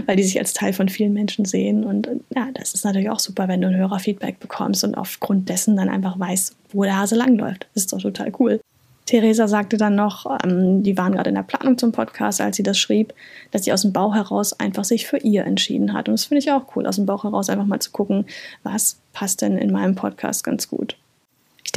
Weil 0.07 0.16
die 0.16 0.23
sich 0.23 0.38
als 0.38 0.55
Teil 0.55 0.73
von 0.73 0.88
vielen 0.88 1.12
Menschen 1.12 1.44
sehen. 1.44 1.85
Und 1.85 2.09
ja, 2.35 2.49
das 2.55 2.75
ist 2.75 2.85
natürlich 2.85 3.11
auch 3.11 3.21
super, 3.21 3.49
wenn 3.49 3.61
du 3.61 3.68
ein 3.68 3.77
Hörerfeedback 3.77 4.40
bekommst 4.40 4.85
und 4.85 4.94
aufgrund 4.94 5.49
dessen 5.49 5.77
dann 5.77 5.88
einfach 5.88 6.18
weißt, 6.18 6.57
wo 6.73 6.85
der 6.85 6.99
Hase 6.99 7.16
langläuft. 7.16 7.66
Das 7.75 7.85
ist 7.85 7.92
doch 7.92 8.01
total 8.01 8.33
cool. 8.38 8.61
Theresa 9.09 9.49
sagte 9.49 9.79
dann 9.79 9.94
noch, 9.94 10.27
ähm, 10.44 10.83
die 10.83 10.99
waren 10.99 11.12
gerade 11.12 11.31
in 11.31 11.35
der 11.35 11.42
Planung 11.42 11.79
zum 11.79 11.92
Podcast, 11.92 12.42
als 12.42 12.57
sie 12.57 12.62
das 12.62 12.79
schrieb, 12.79 13.14
dass 13.53 13.64
sie 13.64 13.73
aus 13.73 13.81
dem 13.81 13.94
Bauch 13.94 14.14
heraus 14.14 14.53
einfach 14.61 14.85
sich 14.85 15.07
für 15.07 15.16
ihr 15.16 15.44
entschieden 15.44 15.94
hat. 15.94 16.09
Und 16.09 16.12
das 16.12 16.27
finde 16.27 16.40
ich 16.40 16.53
auch 16.53 16.77
cool, 16.77 16.87
aus 16.87 16.97
dem 16.97 17.07
Bauch 17.07 17.25
heraus 17.25 17.49
einfach 17.49 17.64
mal 17.64 17.81
zu 17.81 17.90
gucken, 17.90 18.27
was 18.62 19.01
passt 19.14 19.40
denn 19.40 19.57
in 19.57 19.73
meinem 19.73 19.94
Podcast 19.94 20.44
ganz 20.44 20.68
gut. 20.68 20.99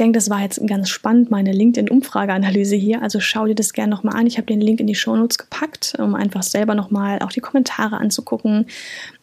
Denke, 0.02 0.16
das 0.16 0.30
war 0.30 0.40
jetzt 0.40 0.66
ganz 0.66 0.88
spannend, 0.88 1.30
meine 1.30 1.52
LinkedIn-Umfrageanalyse 1.52 2.74
hier. 2.74 3.02
Also 3.02 3.20
schau 3.20 3.46
dir 3.46 3.54
das 3.54 3.72
gerne 3.72 3.92
nochmal 3.94 4.16
an. 4.16 4.26
Ich 4.26 4.36
habe 4.36 4.48
den 4.48 4.60
Link 4.60 4.80
in 4.80 4.88
die 4.88 4.96
Shownotes 4.96 5.38
gepackt, 5.38 5.94
um 5.96 6.16
einfach 6.16 6.42
selber 6.42 6.74
nochmal 6.74 7.20
auch 7.20 7.30
die 7.30 7.38
Kommentare 7.38 7.98
anzugucken. 7.98 8.66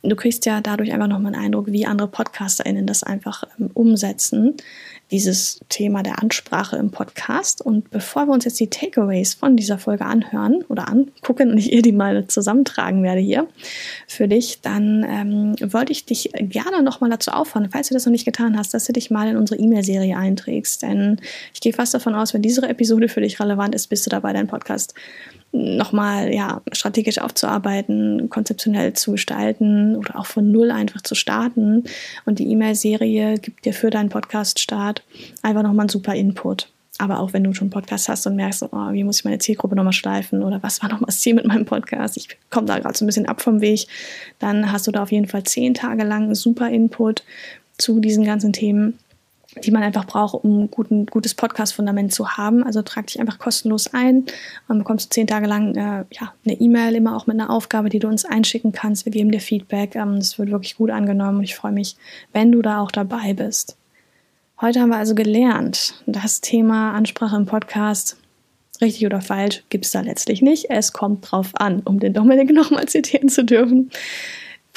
Du 0.03 0.15
kriegst 0.15 0.45
ja 0.45 0.61
dadurch 0.61 0.93
einfach 0.93 1.09
nochmal 1.09 1.35
einen 1.35 1.43
Eindruck, 1.43 1.67
wie 1.67 1.85
andere 1.85 2.07
PodcasterInnen 2.07 2.87
das 2.87 3.03
einfach 3.03 3.43
ähm, 3.59 3.71
umsetzen 3.73 4.55
dieses 5.11 5.59
Thema 5.69 6.03
der 6.03 6.21
Ansprache 6.21 6.77
im 6.77 6.91
Podcast. 6.91 7.61
Und 7.61 7.89
bevor 7.89 8.25
wir 8.25 8.33
uns 8.33 8.45
jetzt 8.45 8.59
die 8.59 8.69
Takeaways 8.69 9.33
von 9.33 9.57
dieser 9.57 9.77
Folge 9.77 10.05
anhören 10.05 10.63
oder 10.69 10.87
angucken 10.87 11.51
und 11.51 11.57
ich 11.57 11.71
ihr 11.71 11.81
die 11.81 11.91
mal 11.91 12.27
zusammentragen 12.27 13.03
werde 13.03 13.21
hier 13.21 13.47
für 14.07 14.27
dich, 14.27 14.61
dann 14.61 15.05
ähm, 15.07 15.73
wollte 15.73 15.91
ich 15.91 16.05
dich 16.05 16.31
gerne 16.33 16.83
nochmal 16.83 17.09
dazu 17.09 17.31
auffordern, 17.31 17.71
falls 17.71 17.87
du 17.87 17.93
das 17.93 18.05
noch 18.05 18.11
nicht 18.11 18.25
getan 18.25 18.57
hast, 18.57 18.73
dass 18.73 18.85
du 18.85 18.93
dich 18.93 19.09
mal 19.09 19.27
in 19.27 19.37
unsere 19.37 19.59
E-Mail-Serie 19.59 20.15
einträgst. 20.15 20.83
Denn 20.83 21.19
ich 21.53 21.61
gehe 21.61 21.73
fast 21.73 21.93
davon 21.93 22.15
aus, 22.15 22.33
wenn 22.33 22.41
diese 22.41 22.67
Episode 22.67 23.09
für 23.09 23.21
dich 23.21 23.39
relevant 23.39 23.73
ist, 23.73 23.87
bist 23.87 24.05
du 24.05 24.09
dabei, 24.09 24.33
deinen 24.33 24.47
Podcast 24.47 24.93
nochmal 25.51 26.33
ja, 26.33 26.61
strategisch 26.71 27.19
aufzuarbeiten, 27.19 28.29
konzeptionell 28.29 28.93
zu 28.93 29.11
gestalten 29.11 29.95
oder 29.95 30.19
auch 30.19 30.25
von 30.25 30.51
null 30.51 30.71
einfach 30.71 31.01
zu 31.01 31.15
starten. 31.15 31.85
Und 32.25 32.39
die 32.39 32.49
E-Mail-Serie 32.51 33.39
gibt 33.39 33.65
dir 33.65 33.73
für 33.73 33.89
deinen 33.89 34.09
Podcast-Start 34.09 35.03
einfach 35.41 35.63
nochmal 35.63 35.83
einen 35.83 35.89
super 35.89 36.15
Input. 36.15 36.69
Aber 36.99 37.19
auch 37.19 37.31
wenn 37.31 37.45
du 37.45 37.53
schon 37.53 37.67
einen 37.67 37.71
Podcast 37.71 38.09
hast 38.09 38.27
und 38.27 38.35
merkst, 38.35 38.63
oh, 38.63 38.91
wie 38.91 39.05
muss 39.05 39.19
ich 39.19 39.25
meine 39.25 39.39
Zielgruppe 39.39 39.75
nochmal 39.75 39.93
schleifen 39.93 40.43
oder 40.43 40.61
was 40.61 40.81
war 40.81 40.89
nochmal 40.89 41.07
das 41.07 41.21
Ziel 41.21 41.33
mit 41.33 41.45
meinem 41.45 41.65
Podcast, 41.65 42.17
ich 42.17 42.37
komme 42.49 42.67
da 42.67 42.77
gerade 42.77 42.97
so 42.97 43.05
ein 43.05 43.07
bisschen 43.07 43.25
ab 43.25 43.41
vom 43.41 43.61
Weg, 43.61 43.87
dann 44.37 44.69
hast 44.71 44.85
du 44.85 44.91
da 44.91 45.03
auf 45.03 45.11
jeden 45.11 45.27
Fall 45.27 45.43
zehn 45.43 45.73
Tage 45.73 46.03
lang 46.03 46.35
super 46.35 46.69
Input 46.69 47.23
zu 47.77 48.01
diesen 48.01 48.25
ganzen 48.25 48.51
Themen 48.51 48.99
die 49.63 49.71
man 49.71 49.83
einfach 49.83 50.05
braucht, 50.05 50.43
um 50.43 50.63
ein 50.63 50.71
guten, 50.71 51.05
gutes 51.05 51.33
Podcast-Fundament 51.33 52.13
zu 52.13 52.37
haben. 52.37 52.63
Also 52.63 52.81
trag 52.81 53.07
dich 53.07 53.19
einfach 53.19 53.39
kostenlos 53.39 53.93
ein 53.93 54.25
und 54.67 54.79
bekommst 54.79 55.13
zehn 55.13 55.27
Tage 55.27 55.47
lang 55.47 55.75
äh, 55.75 56.05
ja, 56.11 56.33
eine 56.45 56.59
E-Mail, 56.59 56.95
immer 56.95 57.15
auch 57.15 57.27
mit 57.27 57.39
einer 57.39 57.49
Aufgabe, 57.49 57.89
die 57.89 57.99
du 57.99 58.07
uns 58.07 58.25
einschicken 58.25 58.71
kannst. 58.71 59.05
Wir 59.05 59.11
geben 59.11 59.31
dir 59.31 59.41
Feedback. 59.41 59.95
Ähm, 59.95 60.17
das 60.17 60.37
wird 60.37 60.51
wirklich 60.51 60.77
gut 60.77 60.91
angenommen 60.91 61.39
und 61.39 61.43
ich 61.43 61.55
freue 61.55 61.71
mich, 61.71 61.95
wenn 62.31 62.51
du 62.51 62.61
da 62.61 62.79
auch 62.79 62.91
dabei 62.91 63.33
bist. 63.33 63.77
Heute 64.61 64.81
haben 64.81 64.89
wir 64.89 64.97
also 64.97 65.15
gelernt, 65.15 66.03
das 66.05 66.41
Thema 66.41 66.91
Ansprache 66.91 67.37
im 67.37 67.45
Podcast, 67.45 68.17
richtig 68.81 69.05
oder 69.05 69.21
falsch, 69.21 69.63
gibt 69.69 69.85
es 69.85 69.91
da 69.91 70.01
letztlich 70.01 70.41
nicht. 70.41 70.69
Es 70.69 70.91
kommt 70.91 71.31
drauf 71.31 71.51
an, 71.53 71.81
um 71.85 71.99
den 71.99 72.13
Dominik 72.13 72.49
nochmal 72.53 72.87
zitieren 72.87 73.29
zu 73.29 73.45
dürfen. 73.45 73.89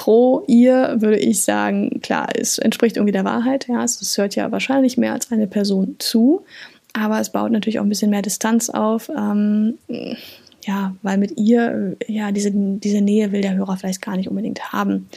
Pro 0.03 0.43
ihr 0.49 0.97
würde 0.99 1.21
ich 1.21 1.43
sagen, 1.43 2.01
klar, 2.03 2.27
es 2.35 2.59
entspricht 2.59 2.97
irgendwie 2.97 3.13
der 3.13 3.25
Wahrheit. 3.25 3.69
Ja, 3.69 3.85
es 3.85 4.19
hört 4.19 4.35
ja 4.35 4.51
wahrscheinlich 4.51 4.99
mehr 4.99 5.13
als 5.13 5.31
eine 5.31 5.47
Person 5.47 5.95
zu, 6.01 6.43
aber 6.93 7.21
es 7.21 7.31
baut 7.31 7.53
natürlich 7.53 7.79
auch 7.79 7.85
ein 7.85 7.89
bisschen 7.89 8.11
mehr 8.11 8.21
Distanz 8.21 8.69
auf. 8.69 9.09
Ähm, 9.17 9.79
ja, 10.65 10.97
weil 11.03 11.19
mit 11.19 11.39
ihr, 11.39 11.97
ja, 12.09 12.33
diese, 12.33 12.51
diese 12.53 13.01
Nähe 13.01 13.31
will 13.31 13.43
der 13.43 13.55
Hörer 13.55 13.77
vielleicht 13.77 14.03
gar 14.03 14.17
nicht 14.17 14.29
unbedingt 14.29 14.73
haben. 14.73 15.09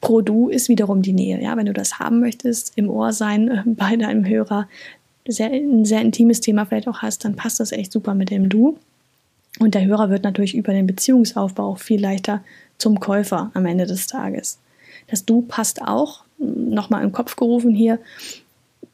Pro 0.00 0.22
Du 0.22 0.48
ist 0.48 0.70
wiederum 0.70 1.02
die 1.02 1.12
Nähe. 1.12 1.42
Ja, 1.42 1.58
wenn 1.58 1.66
du 1.66 1.74
das 1.74 1.98
haben 1.98 2.20
möchtest, 2.20 2.72
im 2.76 2.88
Ohr 2.88 3.12
sein 3.12 3.48
äh, 3.48 3.62
bei 3.66 3.96
deinem 3.96 4.24
Hörer, 4.24 4.68
sehr, 5.28 5.50
ein 5.50 5.84
sehr 5.84 6.00
intimes 6.00 6.40
Thema 6.40 6.64
vielleicht 6.64 6.88
auch 6.88 7.02
hast, 7.02 7.26
dann 7.26 7.36
passt 7.36 7.60
das 7.60 7.72
echt 7.72 7.92
super 7.92 8.14
mit 8.14 8.30
dem 8.30 8.48
Du. 8.48 8.78
Und 9.58 9.74
der 9.74 9.84
Hörer 9.84 10.08
wird 10.08 10.24
natürlich 10.24 10.56
über 10.56 10.72
den 10.72 10.86
Beziehungsaufbau 10.86 11.72
auch 11.72 11.78
viel 11.78 12.00
leichter 12.00 12.42
zum 12.80 13.00
Käufer 13.00 13.50
am 13.54 13.66
Ende 13.66 13.86
des 13.86 14.06
Tages. 14.06 14.58
Das 15.08 15.24
Du 15.24 15.42
passt 15.42 15.82
auch, 15.82 16.24
nochmal 16.38 17.04
im 17.04 17.12
Kopf 17.12 17.36
gerufen 17.36 17.74
hier, 17.74 17.98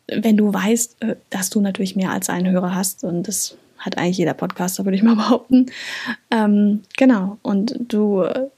wenn 0.08 0.36
du 0.36 0.52
weißt, 0.52 1.02
äh, 1.02 1.16
dass 1.30 1.50
du 1.50 1.60
natürlich 1.60 1.96
mehr 1.96 2.10
als 2.10 2.28
einen 2.28 2.50
Hörer 2.50 2.74
hast 2.74 3.04
und 3.04 3.26
das 3.26 3.56
hat 3.78 3.98
eigentlich 3.98 4.18
jeder 4.18 4.34
Podcaster, 4.34 4.84
würde 4.84 4.96
ich 4.96 5.02
mal 5.02 5.16
behaupten. 5.16 5.66
Ähm, 6.30 6.82
genau, 6.96 7.38
und 7.42 7.76
du 7.78 8.22
äh, 8.22 8.48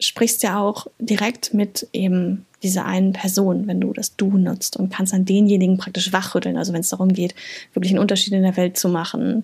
sprichst 0.00 0.42
ja 0.42 0.58
auch 0.58 0.86
direkt 0.98 1.54
mit 1.54 1.88
eben 1.92 2.46
dieser 2.62 2.86
einen 2.86 3.12
Person, 3.12 3.66
wenn 3.66 3.80
du 3.80 3.92
das 3.92 4.16
Du 4.16 4.38
nutzt 4.38 4.76
und 4.76 4.92
kannst 4.92 5.12
dann 5.12 5.26
denjenigen 5.26 5.76
praktisch 5.76 6.12
wachrütteln. 6.12 6.56
Also 6.56 6.72
wenn 6.72 6.80
es 6.80 6.88
darum 6.88 7.12
geht, 7.12 7.34
wirklich 7.74 7.92
einen 7.92 8.00
Unterschied 8.00 8.32
in 8.32 8.42
der 8.42 8.56
Welt 8.56 8.78
zu 8.78 8.88
machen. 8.88 9.42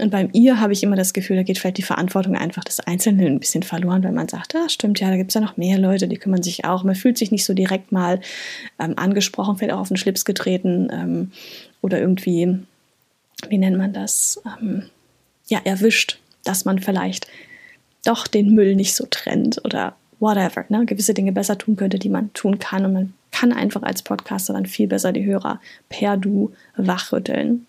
Und 0.00 0.10
beim 0.10 0.30
Ihr 0.32 0.60
habe 0.60 0.72
ich 0.72 0.84
immer 0.84 0.94
das 0.94 1.12
Gefühl, 1.12 1.36
da 1.36 1.42
geht 1.42 1.58
vielleicht 1.58 1.78
die 1.78 1.82
Verantwortung 1.82 2.36
einfach 2.36 2.62
des 2.62 2.78
Einzelnen 2.78 3.26
ein 3.26 3.40
bisschen 3.40 3.64
verloren, 3.64 4.04
weil 4.04 4.12
man 4.12 4.28
sagt, 4.28 4.54
ah, 4.54 4.68
stimmt 4.68 5.00
ja, 5.00 5.10
da 5.10 5.16
gibt 5.16 5.30
es 5.30 5.34
ja 5.34 5.40
noch 5.40 5.56
mehr 5.56 5.76
Leute, 5.76 6.06
die 6.06 6.18
kümmern 6.18 6.42
sich 6.42 6.64
auch. 6.64 6.84
Man 6.84 6.94
fühlt 6.94 7.18
sich 7.18 7.32
nicht 7.32 7.44
so 7.44 7.52
direkt 7.52 7.90
mal 7.90 8.20
ähm, 8.78 8.94
angesprochen, 8.96 9.56
vielleicht 9.56 9.74
auch 9.74 9.80
auf 9.80 9.88
den 9.88 9.96
Schlips 9.96 10.24
getreten 10.24 10.88
ähm, 10.92 11.32
oder 11.82 11.98
irgendwie, 11.98 12.58
wie 13.48 13.58
nennt 13.58 13.76
man 13.76 13.92
das, 13.92 14.40
ähm, 14.60 14.84
ja, 15.48 15.60
erwischt, 15.64 16.20
dass 16.44 16.64
man 16.64 16.78
vielleicht 16.78 17.26
doch 18.04 18.28
den 18.28 18.54
Müll 18.54 18.76
nicht 18.76 18.94
so 18.94 19.04
trennt 19.10 19.64
oder 19.64 19.96
whatever, 20.20 20.64
ne, 20.68 20.86
gewisse 20.86 21.14
Dinge 21.14 21.32
besser 21.32 21.58
tun 21.58 21.74
könnte, 21.74 21.98
die 21.98 22.08
man 22.08 22.32
tun 22.34 22.60
kann. 22.60 22.84
Und 22.84 22.92
man 22.92 23.14
kann 23.38 23.52
einfach 23.52 23.82
als 23.84 24.02
Podcaster 24.02 24.52
dann 24.52 24.66
viel 24.66 24.88
besser 24.88 25.12
die 25.12 25.24
Hörer 25.24 25.60
per 25.88 26.16
Du 26.16 26.50
wachrütteln. 26.76 27.66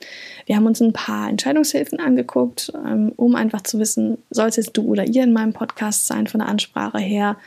Wir 0.48 0.56
haben 0.56 0.66
uns 0.66 0.82
ein 0.82 0.94
paar 0.94 1.30
Entscheidungshilfen 1.30 2.00
angeguckt, 2.00 2.74
ähm, 2.88 3.12
um 3.18 3.36
einfach 3.36 3.62
zu 3.62 3.78
wissen, 3.78 4.18
soll 4.32 4.48
es 4.48 4.56
jetzt 4.56 4.76
du 4.76 4.88
oder 4.88 5.06
ihr 5.06 5.24
in 5.24 5.32
meinem 5.32 5.54
Podcast 5.54 6.08
sein, 6.08 6.26
von 6.26 6.40
der 6.40 6.50
Ansprache 6.50 6.98
her. 6.98 7.38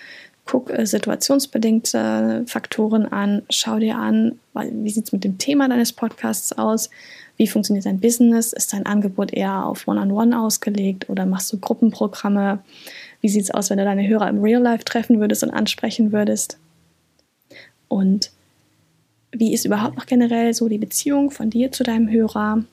Guck 0.44 0.70
äh, 0.70 0.86
situationsbedingte 0.86 2.44
Faktoren 2.46 3.06
an, 3.06 3.42
schau 3.50 3.80
dir 3.80 3.96
an, 3.96 4.38
wie 4.54 4.90
sieht 4.90 5.06
es 5.06 5.12
mit 5.12 5.24
dem 5.24 5.38
Thema 5.38 5.68
deines 5.68 5.92
Podcasts 5.92 6.52
aus, 6.52 6.90
wie 7.36 7.48
funktioniert 7.48 7.86
dein 7.86 7.98
Business, 7.98 8.52
ist 8.52 8.72
dein 8.72 8.86
Angebot 8.86 9.32
eher 9.32 9.66
auf 9.66 9.88
One-on-One 9.88 10.30
-on 10.30 10.38
-One 10.38 10.46
ausgelegt 10.46 11.10
oder 11.10 11.26
machst 11.26 11.52
du 11.52 11.58
Gruppenprogramme, 11.58 12.60
wie 13.20 13.28
sieht 13.28 13.42
es 13.42 13.50
aus, 13.50 13.70
wenn 13.70 13.78
du 13.78 13.84
deine 13.84 14.06
Hörer 14.06 14.28
im 14.28 14.40
Real 14.40 14.62
Life 14.62 14.84
treffen 14.84 15.18
würdest 15.18 15.42
und 15.42 15.50
ansprechen 15.50 16.12
würdest? 16.12 16.58
Und 17.92 18.30
wie 19.32 19.52
ist 19.52 19.66
überhaupt 19.66 19.96
noch 19.96 20.06
generell 20.06 20.54
so 20.54 20.66
die 20.66 20.78
Beziehung 20.78 21.30
von 21.30 21.50
dir 21.50 21.72
zu 21.72 21.82
deinem 21.84 22.08
Hörer? 22.08 22.64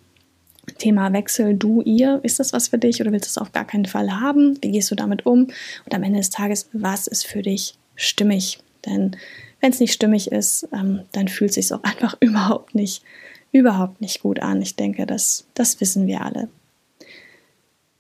Thema 0.78 1.12
Wechsel, 1.12 1.56
du, 1.56 1.82
ihr, 1.82 2.22
ist 2.24 2.40
das 2.40 2.54
was 2.54 2.70
für 2.70 2.78
dich 2.78 3.02
oder 3.02 3.12
willst 3.12 3.26
du 3.26 3.32
es 3.32 3.38
auf 3.38 3.52
gar 3.52 3.66
keinen 3.66 3.86
Fall 3.86 4.22
haben? 4.22 4.58
Wie 4.62 4.72
gehst 4.72 4.92
du 4.92 4.96
damit 4.96 5.26
um? 5.26 5.48
Und 5.86 5.94
am 5.94 6.04
Ende 6.04 6.20
des 6.20 6.30
Tages, 6.30 6.70
was 6.72 7.08
ist 7.08 7.28
für 7.28 7.42
dich 7.42 7.74
stimmig? 7.96 8.60
Denn 8.86 9.18
wenn 9.60 9.74
es 9.74 9.82
nicht 9.82 9.92
stimmig 9.92 10.32
ist, 10.32 10.70
ähm, 10.72 11.02
dann 11.12 11.28
fühlt 11.28 11.50
es 11.50 11.56
sich 11.56 11.74
auch 11.74 11.84
einfach 11.84 12.16
überhaupt 12.22 12.74
nicht, 12.74 13.04
überhaupt 13.52 14.00
nicht 14.00 14.22
gut 14.22 14.40
an. 14.40 14.62
Ich 14.62 14.78
denke, 14.78 15.06
das, 15.06 15.48
das 15.54 15.82
wissen 15.82 16.08
wir 16.08 16.22
alle. 16.22 16.48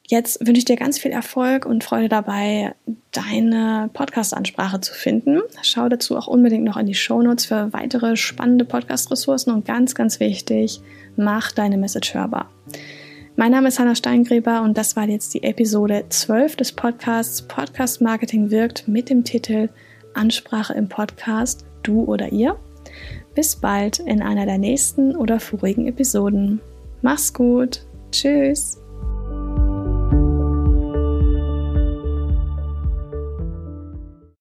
Jetzt 0.09 0.39
wünsche 0.39 0.57
ich 0.57 0.65
dir 0.65 0.75
ganz 0.75 0.97
viel 0.97 1.11
Erfolg 1.11 1.67
und 1.67 1.83
Freude 1.83 2.09
dabei, 2.09 2.73
deine 3.11 3.91
Podcast-Ansprache 3.93 4.81
zu 4.81 4.91
finden. 4.91 5.41
Schau 5.61 5.87
dazu 5.87 6.17
auch 6.17 6.25
unbedingt 6.25 6.63
noch 6.63 6.77
in 6.77 6.87
die 6.87 6.95
Show 6.95 7.21
Notes 7.21 7.45
für 7.45 7.71
weitere 7.73 8.15
spannende 8.15 8.65
Podcast-Ressourcen 8.65 9.53
und 9.53 9.65
ganz, 9.65 9.93
ganz 9.93 10.19
wichtig, 10.19 10.81
mach 11.15 11.51
deine 11.51 11.77
Message 11.77 12.15
hörbar. 12.15 12.49
Mein 13.35 13.51
Name 13.51 13.67
ist 13.67 13.77
Hanna 13.77 13.93
Steingräber 13.93 14.63
und 14.63 14.79
das 14.79 14.95
war 14.95 15.07
jetzt 15.07 15.35
die 15.35 15.43
Episode 15.43 16.05
12 16.09 16.55
des 16.55 16.71
Podcasts 16.71 17.43
Podcast 17.43 18.01
Marketing 18.01 18.49
wirkt 18.49 18.87
mit 18.87 19.11
dem 19.11 19.23
Titel 19.23 19.69
Ansprache 20.15 20.73
im 20.73 20.89
Podcast, 20.89 21.65
du 21.83 22.03
oder 22.05 22.31
ihr. 22.31 22.57
Bis 23.35 23.55
bald 23.55 23.99
in 23.99 24.23
einer 24.23 24.47
der 24.47 24.57
nächsten 24.57 25.15
oder 25.15 25.39
vorigen 25.39 25.85
Episoden. 25.85 26.61
Mach's 27.03 27.31
gut. 27.31 27.85
Tschüss. 28.11 28.79